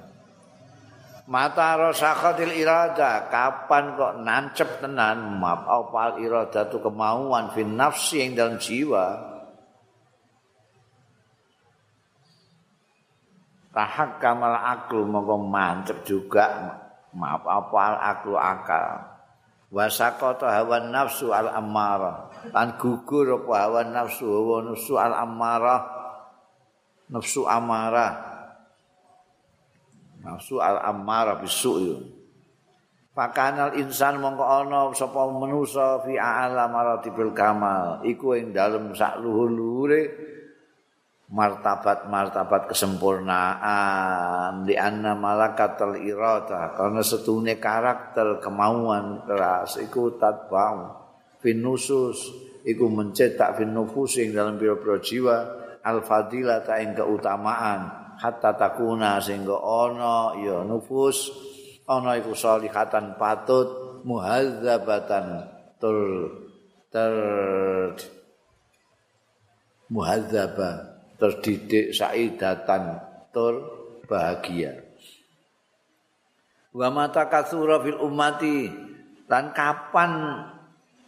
Mata 1.29 1.77
rosakatil 1.77 2.58
irada. 2.58 3.29
Kapan 3.29 3.93
kok 3.93 4.13
nancep 4.25 4.82
tenan? 4.82 5.38
Maaf 5.38 5.69
opal 5.69 6.17
irada 6.17 6.65
tu 6.65 6.82
kemauan 6.82 7.53
fin 7.53 7.77
nafsi 7.77 8.25
yang 8.25 8.34
dalam 8.34 8.58
jiwa 8.58 9.38
tahak 13.73 14.21
kamal 14.21 14.53
aklu 14.53 15.05
mongko 15.05 15.36
mancep 15.39 15.97
juga. 16.05 16.77
Maaf 17.10 17.41
opal 17.41 17.97
aklu 17.97 18.38
akal? 18.38 19.01
Wasakota 19.69 20.49
hawa 20.49 20.82
nafsu 20.89 21.34
al 21.34 21.49
amarah. 21.49 22.29
Lan 22.53 22.77
gugur 22.77 23.45
apa 23.45 23.53
hawa 23.65 23.82
nafsu 23.86 24.25
hawa 24.25 24.73
nafsu 24.73 24.93
al 24.97 25.13
amarah. 25.13 25.82
Nafsu 27.10 27.45
amarah. 27.49 28.13
Nafsu 30.19 30.60
al 30.60 30.77
ammara 30.84 31.39
bisu 31.39 31.73
yo. 31.79 31.97
Pakanal 33.15 33.75
insan 33.75 34.21
mongko 34.21 34.43
ana 34.45 34.91
sapa 34.93 35.27
manusa 35.27 36.03
fi 36.05 36.15
a'la 36.19 36.69
maratibil 36.69 37.34
kamal. 37.34 38.05
Iku 38.05 38.38
ing 38.38 38.53
dalem 38.53 38.93
sak 38.93 39.17
luhur-luhure 39.19 40.29
martabat-martabat 41.30 42.74
kesempurnaan 42.74 44.65
di 44.65 44.74
anna 44.74 45.13
malakatul 45.13 45.94
irada 46.02 46.74
karena 46.74 47.06
setune 47.06 47.62
karakter 47.62 48.42
kemauan 48.42 49.22
keras 49.30 49.78
iku 49.78 50.18
tatba'u 50.18 50.89
finusus 51.38 52.34
iku 52.65 52.89
mencetak 52.89 53.62
fin 53.62 53.70
nufus 53.70 54.18
ing 54.18 54.34
dalam 54.34 54.58
pira-pira 54.58 54.98
jiwa 54.98 55.38
al 55.86 56.02
fadilah 56.02 56.65
ta 56.65 56.82
ing 56.82 56.98
keutamaan 56.98 58.10
hatta 58.18 58.58
takuna 58.58 59.22
sehingga 59.22 59.54
ana 59.54 60.34
ya 60.42 60.65
nufus 60.65 61.30
ana 61.86 62.18
iku 62.18 62.34
salihatan 62.34 63.22
patut 63.22 64.02
muhadzabatan 64.02 65.46
tur 65.78 66.26
ter 66.89 67.13
muhadzaba 69.94 70.88
terdidik 71.19 71.91
saidatan 71.91 73.03
tur 73.36 73.62
bahagia. 74.08 74.82
Wa 76.73 76.88
mata 76.89 77.27
katsura 77.27 77.84
fil 77.84 77.99
ummati 77.99 78.71
dan 79.27 79.51
kapan 79.51 80.41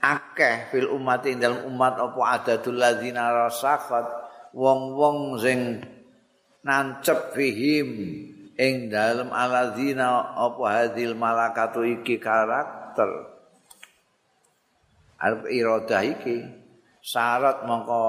akeh 0.03 0.69
fil 0.69 0.91
ummati 0.91 1.39
dalam 1.39 1.65
umat 1.71 1.97
apa 1.97 2.21
adadul 2.37 2.77
ladzina 2.77 3.31
rasakhat 3.31 4.05
wong-wong 4.51 5.39
sing 5.39 5.79
nancep 6.61 7.33
fihim 7.33 7.89
ing 8.59 8.91
dalem 8.91 9.31
aladzina 9.31 10.35
apa 10.37 10.63
hadil 10.69 11.15
malakatu 11.17 11.81
iki 11.87 12.21
karakter. 12.21 13.31
Arep 15.21 15.45
iradah 15.53 16.01
iki 16.01 16.60
syarat 17.01 17.65
mongko 17.65 18.05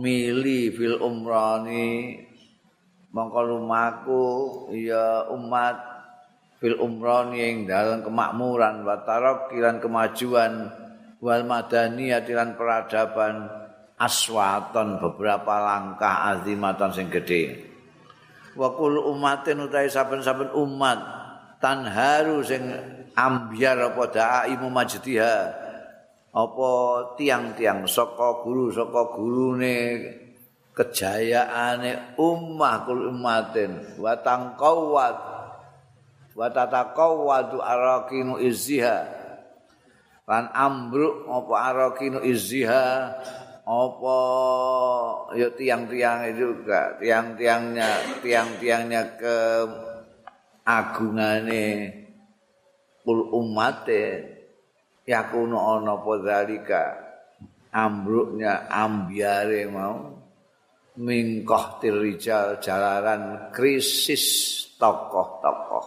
mili 0.00 0.72
fil 0.72 0.96
umrani 1.04 2.16
mongko 3.12 3.40
lumaku 3.44 4.24
ya 4.72 5.28
umat 5.28 5.76
fil 6.56 6.80
umrani 6.80 7.38
ing 7.44 7.56
dalem 7.68 8.00
kemakmuran 8.00 8.82
wa 8.88 8.96
tarakkilan 9.04 9.84
kemajuan 9.84 10.72
wal 11.20 11.44
madaniyah 11.44 12.24
peradaban 12.56 13.62
aswaton 14.00 14.98
beberapa 14.98 15.54
langkah 15.62 16.34
azimatan 16.34 16.90
sing 16.90 17.06
gedhe. 17.06 17.70
Wa 18.58 18.74
kul 18.74 18.98
umatin 18.98 19.62
utahe 19.64 19.86
saben-saben 19.86 20.50
umat 20.58 20.98
tanharu 21.62 22.42
sing 22.42 22.66
ambyar 23.14 23.94
apa 23.94 24.02
daimu 24.10 24.68
majdiha 24.68 25.61
apa 26.32 26.70
tiang-tiang 27.20 27.84
saka 27.84 28.40
guru 28.40 28.72
saka 28.72 29.12
gurune 29.12 29.76
kejayaane 30.72 32.16
ummah 32.16 32.88
kul 32.88 33.12
umatin 33.12 34.00
wa 34.00 34.16
tangqawat 34.16 35.16
wa 36.32 36.46
tataqawwadu 36.48 37.60
arakinu 37.60 38.40
izziha. 38.40 39.20
Lan 40.24 40.48
ambruk 40.56 41.28
apa 41.28 41.54
arakinu 41.68 42.24
izziha 42.24 43.12
apa 43.62 44.18
ya 45.36 45.52
tiang-tiang 45.52 46.32
juga 46.32 46.96
tiang-tiangnya 46.96 47.90
tiang-tiangnya 48.24 49.02
ke 49.20 49.36
agungane 50.64 51.92
kul 53.04 53.28
umate 53.28 54.31
yakuno 55.06 55.58
ana 55.78 55.98
apa 55.98 56.12
zalika? 56.22 56.84
Ambruknya 57.72 58.68
ambiare 58.68 59.64
mau 59.72 60.12
mingkoh 61.00 61.80
tirijal 61.80 62.60
jalaran 62.60 63.48
krisis 63.48 64.24
tokoh-tokoh. 64.76 65.86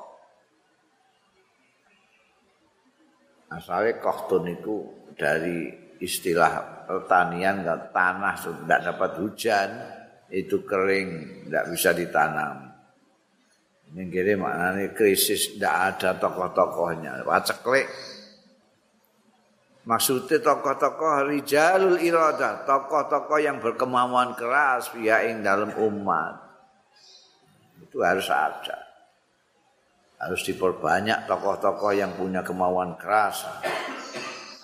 Asalnya 3.54 4.02
kohtun 4.02 4.50
itu 4.50 4.76
dari 5.14 5.70
istilah 6.02 6.84
pertanian 6.90 7.62
enggak 7.62 7.94
tanah 7.94 8.36
sudah 8.36 8.80
dapat 8.82 9.12
hujan 9.22 9.70
itu 10.34 10.66
kering 10.66 11.10
tidak 11.46 11.66
bisa 11.70 11.94
ditanam. 11.94 12.66
Ini 13.94 14.10
kira 14.10 14.34
maknanya 14.36 14.92
krisis 14.92 15.56
tidak 15.56 15.76
ada 16.02 16.18
tokoh-tokohnya. 16.18 17.22
Waceklek 17.24 17.86
maksudnya 19.86 20.42
tokoh-tokoh 20.42 21.30
rijalul 21.30 22.02
iradah 22.02 22.66
tokoh-tokoh 22.66 23.40
yang 23.40 23.62
berkemauan 23.62 24.34
keras 24.34 24.90
yang 24.98 25.46
dalam 25.46 25.72
umat. 25.78 26.42
Itu 27.86 28.02
harus 28.02 28.28
ada. 28.28 28.82
Harus 30.20 30.42
diperbanyak 30.44 31.30
tokoh-tokoh 31.30 31.94
yang 31.94 32.18
punya 32.18 32.42
kemauan 32.42 32.98
keras. 32.98 33.46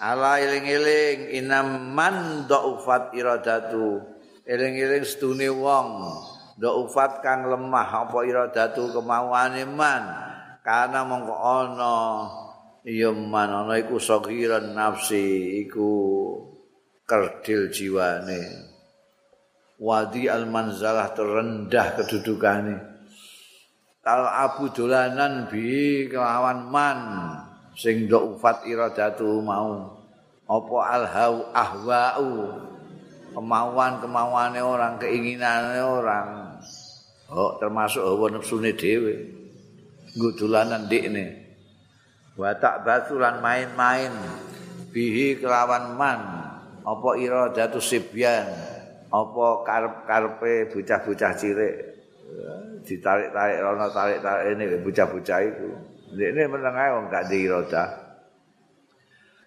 Ala 0.01 0.41
eling-eling 0.41 1.37
inam 1.37 1.93
man 1.93 2.49
dhaufat 2.49 3.13
iradatu. 3.13 4.01
Eling-eling 4.41 5.05
sedune 5.05 5.53
wong 5.53 6.09
dhaufat 6.57 7.21
kang 7.21 7.45
lemah 7.45 8.09
apa 8.09 8.19
iradatu 8.25 8.89
kemauane 8.89 9.69
man? 9.69 10.03
Karena 10.65 11.05
mongko 11.05 11.35
ana 11.37 11.97
ya 12.85 13.13
man 13.13 13.49
ana 13.53 13.77
iku 13.77 14.01
sagiran 14.01 14.73
nafsi 14.73 15.57
iku 15.65 15.89
kerdil 17.05 17.69
jiwane. 17.69 18.69
Wadi 19.81 20.29
al 20.29 20.45
manzalah 20.45 21.09
terendah 21.17 21.97
kedudukane. 21.97 22.77
Kal 24.01 24.25
abu 24.29 24.69
dolanan 24.73 25.49
bi 25.49 26.05
kelawan 26.09 26.69
man 26.69 26.99
sing 27.77 28.05
dhaufat 28.05 28.65
iradatu 28.69 29.41
mau. 29.41 29.97
Apa 30.45 30.77
alhau 30.99 31.35
ahwau? 31.53 32.29
Kemauan-kemauane 33.31 34.59
orang 34.59 34.99
keinginane 34.99 35.79
orang. 35.79 36.59
Oh 37.31 37.55
termasuk 37.57 38.03
hawa 38.03 38.27
nafsune 38.27 38.75
dhewe. 38.75 39.31
Ngudulanan 40.19 40.91
ndikne 40.91 41.40
wa 42.37 42.51
tak 42.55 42.83
batulan 42.83 43.39
main-main. 43.39 44.13
Bihi 44.91 45.39
kelawan 45.39 45.95
man. 45.95 46.19
Apa 46.83 47.15
iradatu 47.15 47.79
sibyan? 47.79 48.49
Apa 49.07 49.63
karep-karepe 49.63 50.71
bocah-bocah 50.71 51.31
cilik? 51.37 51.75
Ditarik-tarik 52.81 53.57
rono 53.61 53.87
tarik-tarik 53.93 54.57
ini 54.57 54.63
bocah-bocah 54.81 55.39
iku 55.45 55.69
ini 56.17 56.43
meneng 56.43 56.75
ae 56.75 56.89
wong 56.91 57.05
gak 57.07 57.27
diiradah 57.31 57.89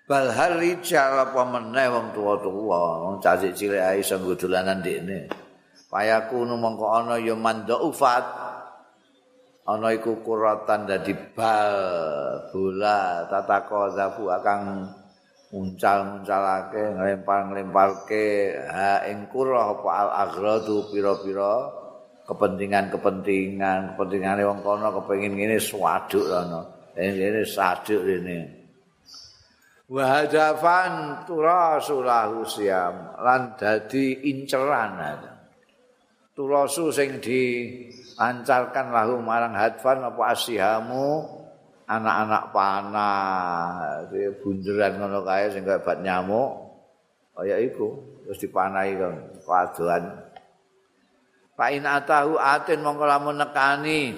bal 0.04 0.28
hal 0.32 0.60
rijal 0.60 1.16
apa 1.16 1.42
meneh 1.48 1.86
wong 1.88 2.12
tuwa-tuwa 2.12 3.08
wong 3.08 3.14
cacik 3.20 3.56
cilik 3.56 3.80
ae 3.80 4.00
iso 4.04 4.20
ngudulanan 4.20 4.80
ndekne 4.80 5.28
payaku 5.88 6.44
mongko 6.44 6.86
ana 6.92 7.16
ya 7.20 7.36
mandaufat 7.36 8.24
ana 9.64 9.88
iku 9.96 10.20
kuratan 10.20 10.84
dadi 10.84 11.16
bal 11.32 11.72
bola 12.52 13.24
tatako 13.28 13.96
zafu 13.96 14.28
akang 14.28 14.84
muncal-muncalake 15.54 16.98
nglempar-nglemparke 16.98 18.26
ha 18.68 19.06
ing 19.08 19.30
kura 19.30 19.72
apa 19.72 19.88
al 19.88 20.10
aghradu 20.28 20.90
pira-pira 20.90 21.70
kepentingan-kepentingan 22.24 23.94
kepentingane 23.94 24.42
wong 24.48 24.60
kono 24.64 24.88
kepengin 25.00 25.36
ngene 25.36 25.56
swaduk 25.60 26.26
ana. 26.28 26.60
Ngene 26.96 27.44
saduk 27.44 28.00
rene. 28.02 28.38
Wa 29.84 30.04
hadafan 30.08 31.22
turasulahu 31.28 32.48
siam 32.48 33.14
lan 33.20 33.54
dadi 33.60 34.24
inceran. 34.32 35.20
Turasu 36.34 36.90
sing 36.90 37.22
dilancarkan 38.14 38.94
lahu 38.94 39.18
marang 39.18 39.58
hadfan 39.58 40.06
apa 40.06 40.22
asihamu? 40.30 41.26
Anak-anak 41.84 42.54
panah. 42.54 44.08
Bunderan 44.40 45.02
ngono 45.02 45.20
kae 45.26 45.52
sing 45.52 45.66
kaya 45.66 45.82
bat 45.82 46.00
nyamuk. 46.00 46.50
Kaya 47.34 47.60
iku. 47.60 47.98
Terus 48.24 48.40
dipanahi 48.40 48.96
kan 48.96 49.14
kadoan 49.44 50.04
Pak 51.54 51.70
atahu 51.70 52.40
atin 52.40 52.80
mongko 52.80 53.04
lamun 53.04 53.36
nekani. 53.36 54.16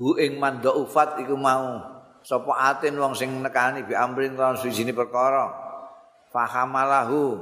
Hu 0.00 0.16
ing 0.16 0.40
mando 0.40 0.74
ufat 0.80 1.20
iku 1.20 1.36
mau. 1.36 1.92
Sapa 2.24 2.72
atin 2.72 2.96
wong 2.96 3.12
sing 3.12 3.30
nekani 3.44 3.84
bi 3.84 3.92
amrin 3.92 4.34
lan 4.34 4.56
sujine 4.56 4.96
perkara. 4.96 5.52
Fahamalahu 6.32 7.36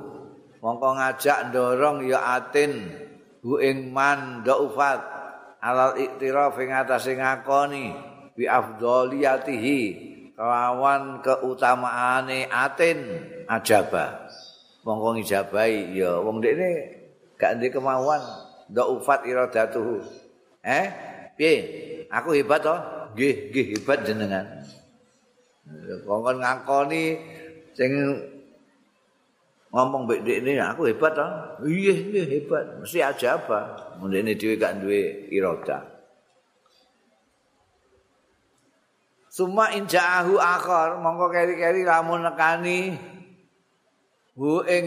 mongko 0.59 0.89
ngajak 0.99 1.49
ndorong 1.49 2.03
ya 2.03 2.37
atin 2.37 2.91
hu 3.43 3.59
ing 3.59 3.91
mando 3.91 4.71
ufat 4.71 5.03
alal 5.59 5.99
iktiraf 5.99 6.55
ing 6.63 6.71
atase 6.71 7.19
ngakoni 7.19 7.91
bi 8.39 8.47
afdhaliyatihi 8.49 9.81
kelawan 10.35 11.21
keutamaane 11.21 12.49
atin 12.49 12.99
ajaba 13.47 14.31
monggo 14.87 15.19
ngijabahi 15.19 15.95
ya 15.95 16.19
wong 16.23 16.43
dekne 16.43 17.03
gak 17.39 17.59
ndek 17.59 17.75
kemauan 17.75 18.23
ndak 18.73 18.89
ufat 18.89 19.29
iradatuhu. 19.29 20.01
Eh 20.65 20.87
piye? 21.37 21.55
Aku 22.09 22.33
hebat 22.33 22.65
to 22.65 22.77
nggih 23.13 23.53
nggih 23.53 23.67
hebat 23.77 23.99
jenengan. 24.09 24.47
Kongkon 26.09 26.41
ngakoni 26.41 27.21
sing 27.77 27.93
ngomong 29.73 30.05
mbek 30.05 30.21
dekne 30.21 30.61
aku 30.61 30.93
hebat 30.93 31.17
to 31.17 31.27
iya 31.65 31.97
iya 31.97 32.23
hebat. 32.29 32.85
Mesti 32.85 33.01
ajaba 33.01 33.61
mundene 33.97 34.37
dhewe 34.37 34.61
gak 34.61 34.85
duwe 34.85 35.33
iradah 35.33 35.93
Suma 39.33 39.73
inja'ahu 39.73 40.37
akhar 40.37 41.01
mongko 41.01 41.33
keri-keri 41.33 41.89
lamun 41.89 42.21
nekani. 42.21 42.93
Hu 44.37 44.61
ing 44.69 44.87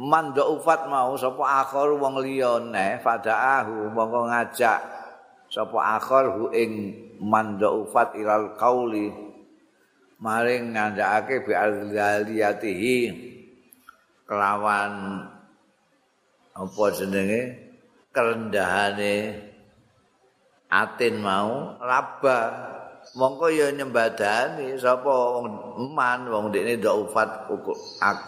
mando 0.00 0.56
ufat 0.56 0.88
mau 0.88 1.12
sapa 1.20 1.44
akhar 1.60 1.92
wong 2.00 2.16
liya 2.24 2.56
neh 2.64 2.96
fadaahu 2.96 3.92
mongko 3.92 4.32
ngajak 4.32 4.80
sapa 5.52 6.00
akhar 6.00 6.32
hu 6.32 6.48
ing 6.48 6.96
mando 7.20 7.84
ufat 7.84 8.16
ilal 8.16 8.56
qauli 8.56 9.12
maring 10.16 10.72
ngandhakake 10.72 11.44
bi 11.44 11.52
aliyatihi 11.52 12.96
kelawan 14.26 15.24
apa 16.52 16.84
jenenge? 16.94 17.42
Kerendahane 18.12 19.44
atin 20.66 21.14
mau 21.20 21.78
raba 21.78 22.38
mongko 23.14 23.46
ya 23.54 23.70
nyembadani 23.70 24.74
sapa 24.80 25.06
wong 25.06 25.46
eman 25.78 26.26
wong 26.26 26.44
dekne 26.50 26.80
ndak 26.80 26.96
ufat 27.06 27.28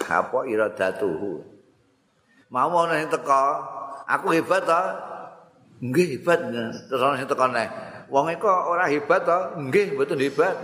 apa 0.07 0.39
iradatuhu 0.47 1.43
mau 2.49 2.73
ana 2.85 3.01
sing 3.01 3.11
teko 3.13 3.45
aku 4.09 4.33
hebat 4.33 4.65
to 4.65 4.83
nggih 5.79 6.19
hebat. 6.19 6.41
Terus 6.89 7.01
ana 7.05 7.17
sing 7.21 7.29
teko 7.29 7.47
neh 7.53 7.69
wong 8.09 8.33
iku 8.33 8.49
ora 8.49 8.89
hebat 8.89 9.25
to 9.25 9.39
nggih 9.69 9.95
mboten 9.95 10.21
hebat. 10.21 10.57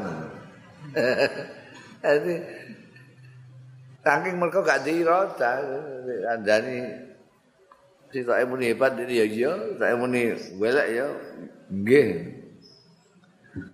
Jadi 2.05 2.35
saking 4.05 4.37
mereka 4.37 4.61
gak 4.61 4.85
dirota 4.85 5.65
andani. 6.29 6.93
Si 8.13 8.23
tak 8.23 8.47
muni 8.47 8.71
hebat 8.71 8.95
ini 8.95 9.15
ya 9.19 9.27
iya 9.27 9.53
tak 9.81 9.97
muni 9.99 10.37
welek 10.61 10.89
ya. 10.93 11.07
Nggih. 11.73 12.11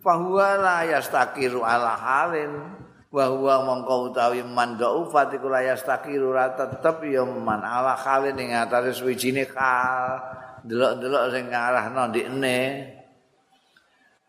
Fahuwa 0.00 0.56
la 0.56 0.76
yastakiru 0.88 1.60
ala 1.60 1.92
halin. 1.98 2.78
Wa 3.10 3.26
huwa 3.26 3.66
mongko 3.66 4.14
utawi 4.14 4.46
man 4.46 4.78
dhaufat 4.78 5.34
iku 5.34 5.50
la 5.50 5.66
yastakiru 5.66 6.30
ra 6.30 6.54
tetep 6.54 7.04
ya 7.04 7.26
man 7.26 7.60
ala 7.60 7.98
halin. 7.98 8.38
Ing 8.38 8.54
atase 8.54 8.96
suwijine 8.96 9.44
hal 9.52 10.22
delok-delok 10.64 11.24
sing 11.34 11.44
ngarahno 11.50 12.02
ndikne 12.12 12.58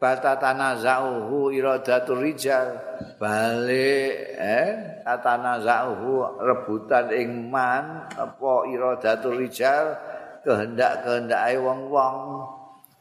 batatana 0.01 0.81
zauhu 0.81 1.53
iradatul 1.53 2.25
rijal. 2.25 2.73
Balik 3.21 4.33
eh 4.41 4.69
tatana 5.05 5.61
zauhu 5.61 6.41
rebutan 6.41 7.13
ing 7.13 7.53
man 7.53 8.09
apa 8.17 8.51
iradatul 8.73 9.37
rijal? 9.37 9.93
Kehendak-kehendak 10.41 11.53
wong-wong. 11.61 12.17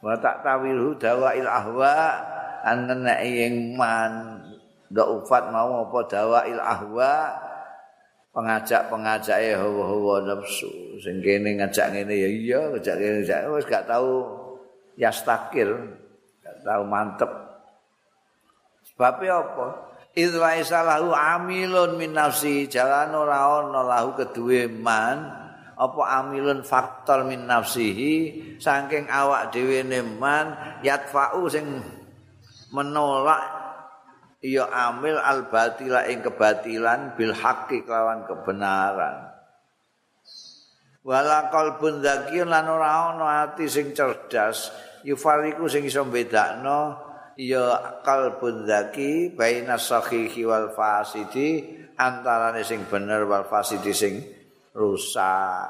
Wa 0.05 0.13
tak 0.21 0.45
tawilu 0.45 0.93
dawail 1.01 1.49
ahwa 1.49 2.21
anak 2.61 3.25
ing 3.25 3.73
man. 3.73 4.45
Ndak 4.93 5.07
ufat 5.09 5.49
mau 5.49 5.89
apa 5.89 5.99
dawail 6.05 6.61
ahwa? 6.61 7.33
Pengajak-pengajake 8.31 9.57
hawa-hawa 9.59 10.23
nafsu. 10.23 10.69
Sing 11.03 11.19
kene 11.19 11.57
ngajak 11.59 11.91
ngene 11.91 12.15
ya 12.15 12.29
iya 12.29 12.59
ngajak 12.71 12.95
ngene 12.95 13.51
wis 13.51 13.67
gak 13.67 13.89
tau 13.91 14.39
yastakir 14.95 15.67
tau 16.61 16.83
mantep. 16.85 17.29
Sebabnya 18.91 19.41
apa? 19.41 19.67
Idwa 20.13 20.57
isalahu 20.59 21.15
amilun 21.15 21.95
min 21.95 22.13
nafsi. 22.13 22.67
Jalan 22.67 23.15
ora 23.15 23.63
ana 23.63 23.81
lahu 23.81 24.17
keduwe 24.17 24.67
man. 24.67 25.41
Apa 25.79 26.21
amilun 26.21 26.61
faktor 26.61 27.25
min 27.25 27.47
nafsihi? 27.49 28.13
Saking 28.61 29.09
awak 29.09 29.49
dhewe 29.55 29.81
man 30.03 30.79
yatfa'u 30.85 31.49
sing 31.49 31.65
menolak 32.69 33.41
ya 34.41 34.65
amil 34.69 35.21
al 35.21 35.47
batila 35.49 36.05
ing 36.09 36.25
kebatilan 36.25 37.13
bil 37.13 37.33
haqqi 37.33 37.85
kelawan 37.85 38.25
kebenaran 38.25 39.30
wala 41.01 41.49
qalbun 41.49 42.01
zakiyun 42.01 42.49
lan 42.49 42.69
ora 42.69 43.13
ana 43.13 43.49
ati 43.49 43.65
sing 43.65 43.93
cerdas. 43.93 44.69
Yufariku 45.01 45.65
sing 45.65 45.85
iso 45.89 46.05
bedakno 46.05 46.93
ya 47.33 47.97
qalbun 48.05 48.69
zaki 48.69 49.33
baina 49.33 49.81
sahihi 49.81 50.45
wal 50.45 50.69
fasidi 50.77 51.65
antarane 51.97 52.61
sing 52.61 52.85
bener 52.85 53.25
wal 53.25 53.49
fasidi 53.49 53.93
sing 53.97 54.21
rusak. 54.77 55.69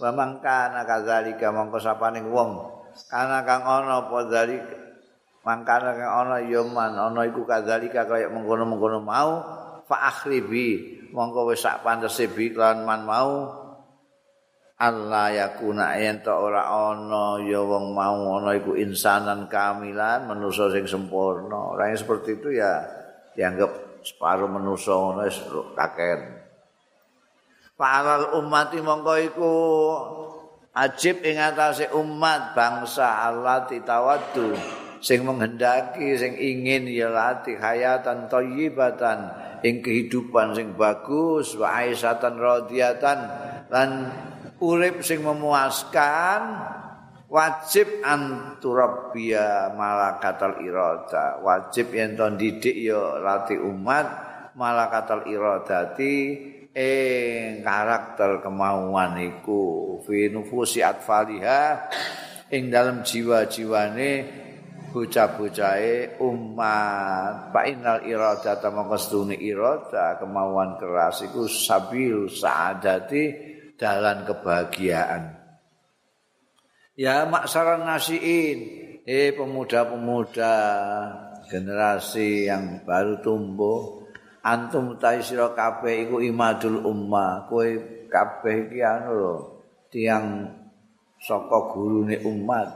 Wa 0.00 0.10
mangkana 0.10 0.88
kadzalika 0.88 1.52
mongko 1.52 1.78
sapaning 1.78 2.32
wong. 2.32 2.72
Kana 3.10 3.42
kang 3.42 3.66
ana 3.66 4.06
apa 4.06 4.18
zalika 4.30 4.84
mangkane 5.44 5.98
kang 6.00 6.12
ana 6.24 6.36
ya 6.40 6.64
man 6.64 6.96
ana 6.96 7.26
iku 7.28 7.44
kadzalika 7.44 8.08
kaya 8.08 8.32
mengkono-mengkono 8.32 9.02
mau 9.04 9.42
fa 9.84 10.08
akhribi 10.08 10.96
mongko 11.12 11.52
wis 11.52 11.60
sak 11.60 11.84
pantese 11.84 12.30
bi 12.30 12.54
lan 12.54 12.86
man 12.86 13.02
mau 13.04 13.63
Allah 14.74 15.30
yakuna 15.30 15.94
yen 16.02 16.18
ora 16.26 16.66
ana 16.66 17.38
ya 17.46 17.62
wong 17.62 17.94
mau 17.94 18.42
ana 18.42 18.58
iku 18.58 18.74
insanan 18.74 19.46
kamilan 19.46 20.26
manusa 20.26 20.66
sing 20.74 20.82
sempurna. 20.82 21.78
Ora 21.78 21.94
seperti 21.94 22.42
itu 22.42 22.58
ya 22.58 22.82
dianggap 23.38 23.70
separuh 24.02 24.50
manusa 24.50 24.90
ngono 24.90 25.30
wis 25.30 25.38
kaken. 25.78 26.20
Pa'alal 27.78 28.38
ummati 28.38 28.82
mongko 28.82 29.14
iku 29.22 29.52
ajib 30.74 31.22
ing 31.22 31.38
atase 31.38 31.90
umat 31.94 32.58
bangsa 32.58 33.30
Allah 33.30 33.66
titawaddu 33.70 34.58
sing 34.98 35.22
menghendaki 35.22 36.18
sing 36.18 36.34
ingin 36.34 36.90
ya 36.90 37.14
lati 37.14 37.54
hayatan 37.54 38.26
thayyibatan 38.26 39.30
ing 39.62 39.86
kehidupan 39.86 40.50
sing 40.54 40.74
bagus 40.74 41.54
wa 41.54 41.78
aisyatan 41.78 42.40
radiyatan 42.42 43.18
lan 43.70 43.90
urip 44.64 45.04
sing 45.04 45.20
memuaskan 45.20 46.40
wajib 47.28 48.00
anturabbiya 48.00 49.76
malakatal 49.76 50.64
irada. 50.64 51.42
Wajib 51.44 51.92
yen 51.92 52.16
to 52.16 52.30
didik 52.38 52.72
ya 52.72 53.20
rati 53.20 53.60
umat 53.60 54.06
malakatal 54.56 55.28
iradati 55.28 56.14
ing 56.72 57.60
karakter 57.60 58.40
kemauan 58.40 59.20
iku. 59.20 59.98
Fi 60.08 60.32
nufusi 60.32 60.80
atfaliha 60.80 61.90
ing 62.48 62.72
dalam 62.72 63.04
jiwa-jiwane 63.04 64.12
bocah-bocahe 64.94 66.22
umat. 66.22 67.50
Fa 67.50 67.60
innal 67.66 68.06
irada 68.06 68.56
tamakastune 68.62 69.34
irada 69.36 70.22
kemauan 70.22 70.78
keras 70.78 71.26
iku 71.26 71.50
sabil 71.50 72.30
saadati 72.30 73.53
dalan 73.78 74.26
kebahagiaan. 74.26 75.38
Ya 76.94 77.26
maksaran 77.26 77.86
nasiin. 77.86 78.82
Eh 79.04 79.36
pemuda-pemuda 79.36 80.54
generasi 81.44 82.48
yang 82.48 82.80
baru 82.88 83.20
tumbuh 83.20 84.00
antum 84.40 84.96
taisira 84.96 85.52
kabeh 85.52 86.08
iku 86.08 86.24
imadul 86.24 86.80
ummah. 86.80 87.44
Kowe 87.52 87.68
kabeh 88.08 88.68
iki 88.68 88.80
anu 88.80 89.12
lho 89.12 89.34
tiang 89.92 90.48
saka 91.20 91.72
gurune 91.72 92.16
umat. 92.24 92.68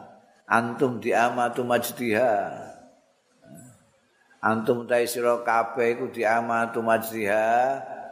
Antum 0.48 1.00
diamatu 1.00 1.64
majdiha. 1.64 2.68
Antum 4.38 4.86
ta 4.86 5.02
sira 5.02 5.42
kabeh 5.42 5.98
iku 5.98 6.14
diamatu 6.14 6.78
majdiha 6.78 7.48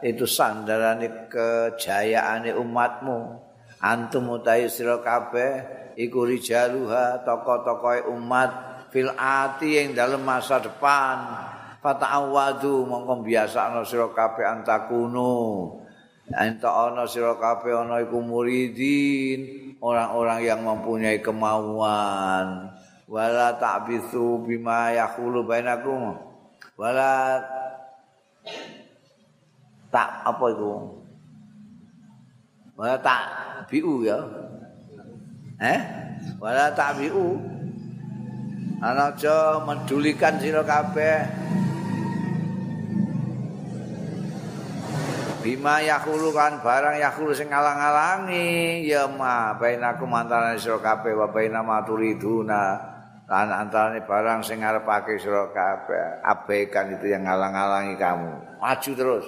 itu 0.01 0.25
sandarane 0.29 1.29
kejayaane 1.31 2.53
umatmu. 2.53 3.45
Antum 3.77 4.41
ta 4.41 4.57
sira 4.65 5.01
kabeh 5.05 5.51
iku 5.97 6.25
rijaluha 6.25 7.21
tokoh-tokohe 7.21 8.09
umat 8.09 8.49
fil 8.89 9.13
ati 9.13 9.77
ing 9.77 9.93
dalam 9.93 10.25
masa 10.25 10.57
depan. 10.57 11.45
Fata'awadu 11.77 12.89
mongko 12.89 13.21
biasa 13.21 13.69
ana 13.69 13.85
sira 13.85 14.09
kabeh 14.09 14.45
antakunu. 14.45 15.77
Enta 16.33 16.73
ana 16.73 17.05
sira 17.05 17.37
kabeh 17.37 17.71
ana 17.71 18.01
iku 18.01 18.17
muridin 18.17 19.73
orang-orang 19.77 20.39
yang 20.41 20.65
mempunyai 20.65 21.21
kemauan. 21.21 22.73
Wala 23.07 23.55
ta'bithu 23.55 24.43
bima 24.43 24.91
yaqulu 24.91 25.45
bainakum. 25.45 26.17
Wala 26.75 27.39
tak 29.91 30.09
apa 30.23 30.45
itu? 30.51 30.69
Wala 32.77 32.95
tak 33.01 33.21
biu 33.71 34.05
ya? 34.05 34.19
Eh? 35.57 35.79
Wala 36.37 36.69
tak 36.77 37.01
biu? 37.01 37.41
Ana 38.77 39.09
aja 39.09 39.57
mendulikan 39.65 40.37
sira 40.37 40.61
kabeh. 40.61 41.25
Bima 45.41 45.81
yakulu 45.81 46.29
kan 46.29 46.61
barang 46.61 47.01
yakulu 47.01 47.33
sing 47.33 47.49
ngalang-alangi. 47.49 48.85
Ya 48.85 49.09
ma 49.09 49.57
bainaku 49.57 50.05
antarané 50.13 50.61
sira 50.61 50.77
kabeh 50.77 51.17
wa 51.17 51.25
baina 51.33 51.65
maturiduna 51.65 52.77
lan 53.25 53.49
antarané 53.49 54.05
barang 54.05 54.45
sing 54.45 54.61
ngarepake 54.61 55.17
sira 55.17 55.49
kabeh. 55.49 56.21
Abaikan 56.21 56.93
itu 56.93 57.09
yang 57.09 57.25
ngalang-alangi 57.25 57.97
kamu. 57.97 58.61
Maju 58.61 58.91
terus 58.93 59.25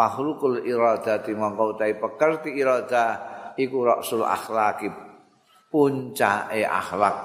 fahrukul 0.00 0.64
iradati 0.64 1.36
mongko 1.36 1.76
utahe 1.76 1.92
pekerti 2.00 2.56
iradah 2.56 3.20
iku 3.60 3.84
rasul 3.84 4.24
akhlaqi 4.24 4.88
puncake 5.68 6.64
akhlak. 6.64 7.16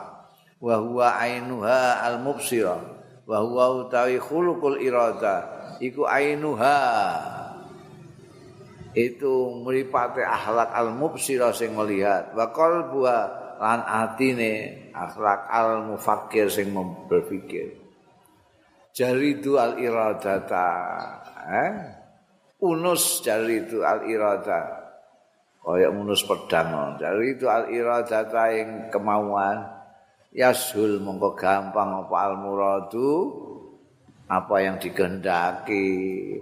Wa 0.59 0.75
huwa 0.83 1.15
ainuha 1.15 2.03
al 2.03 2.19
mubsira 2.19 2.75
wa 3.23 3.37
huwa 3.39 3.87
utawi 3.87 4.19
khuluqul 4.19 4.83
irada 4.83 5.47
iku 5.79 6.03
ainuha. 6.03 6.75
Itu 8.91 9.63
mripate 9.63 10.27
akhlak 10.27 10.75
al 10.75 10.91
mubsira 10.91 11.55
sing 11.55 11.79
melihat 11.79 12.35
wa 12.35 12.51
qalbuha 12.51 13.19
lan 13.55 13.87
atine 13.87 14.91
akhlak 14.91 15.47
al 15.47 15.87
mufakkir 15.87 16.51
sing 16.51 16.75
berpikir. 17.07 17.71
Jaridu 18.91 19.59
al 19.59 19.79
iradata 19.79 20.67
eh 21.51 22.04
unus 22.63 23.23
jaridu 23.25 23.83
al 23.83 24.07
irada 24.07 24.85
kaya 25.65 25.89
unus 25.89 26.21
pedang 26.29 27.01
jaridu 27.01 27.49
al 27.49 27.73
iradata 27.73 28.53
yang 28.53 28.93
kemauan. 28.93 29.73
Yasul 30.35 30.99
mongko 30.99 31.31
gampang 31.39 32.05
apa 32.05 32.15
al 32.27 32.35
muradu 32.37 33.31
apa 34.27 34.55
yang 34.61 34.75
dikehendaki? 34.77 35.87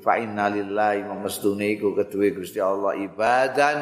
Fa 0.01 0.17
innalillahi 0.17 1.05
mamastune 1.05 1.77
iku 1.77 1.93
kedue 1.95 2.33
Gusti 2.33 2.57
Allah. 2.57 2.97
Ibadan. 2.97 3.79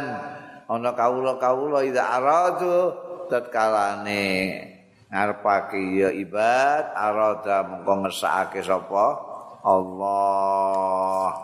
Ana 0.68 0.96
kawula-kawula 0.96 1.84
ida 1.84 2.16
aradu 2.16 2.96
tatkalane 3.28 4.64
ngarepake 5.12 5.80
ya 6.00 6.10
ibad 6.16 6.96
arada 6.96 7.68
mengko 7.68 8.08
ngersakake 8.08 8.64
sapa? 8.64 9.20
Allah 9.68 11.36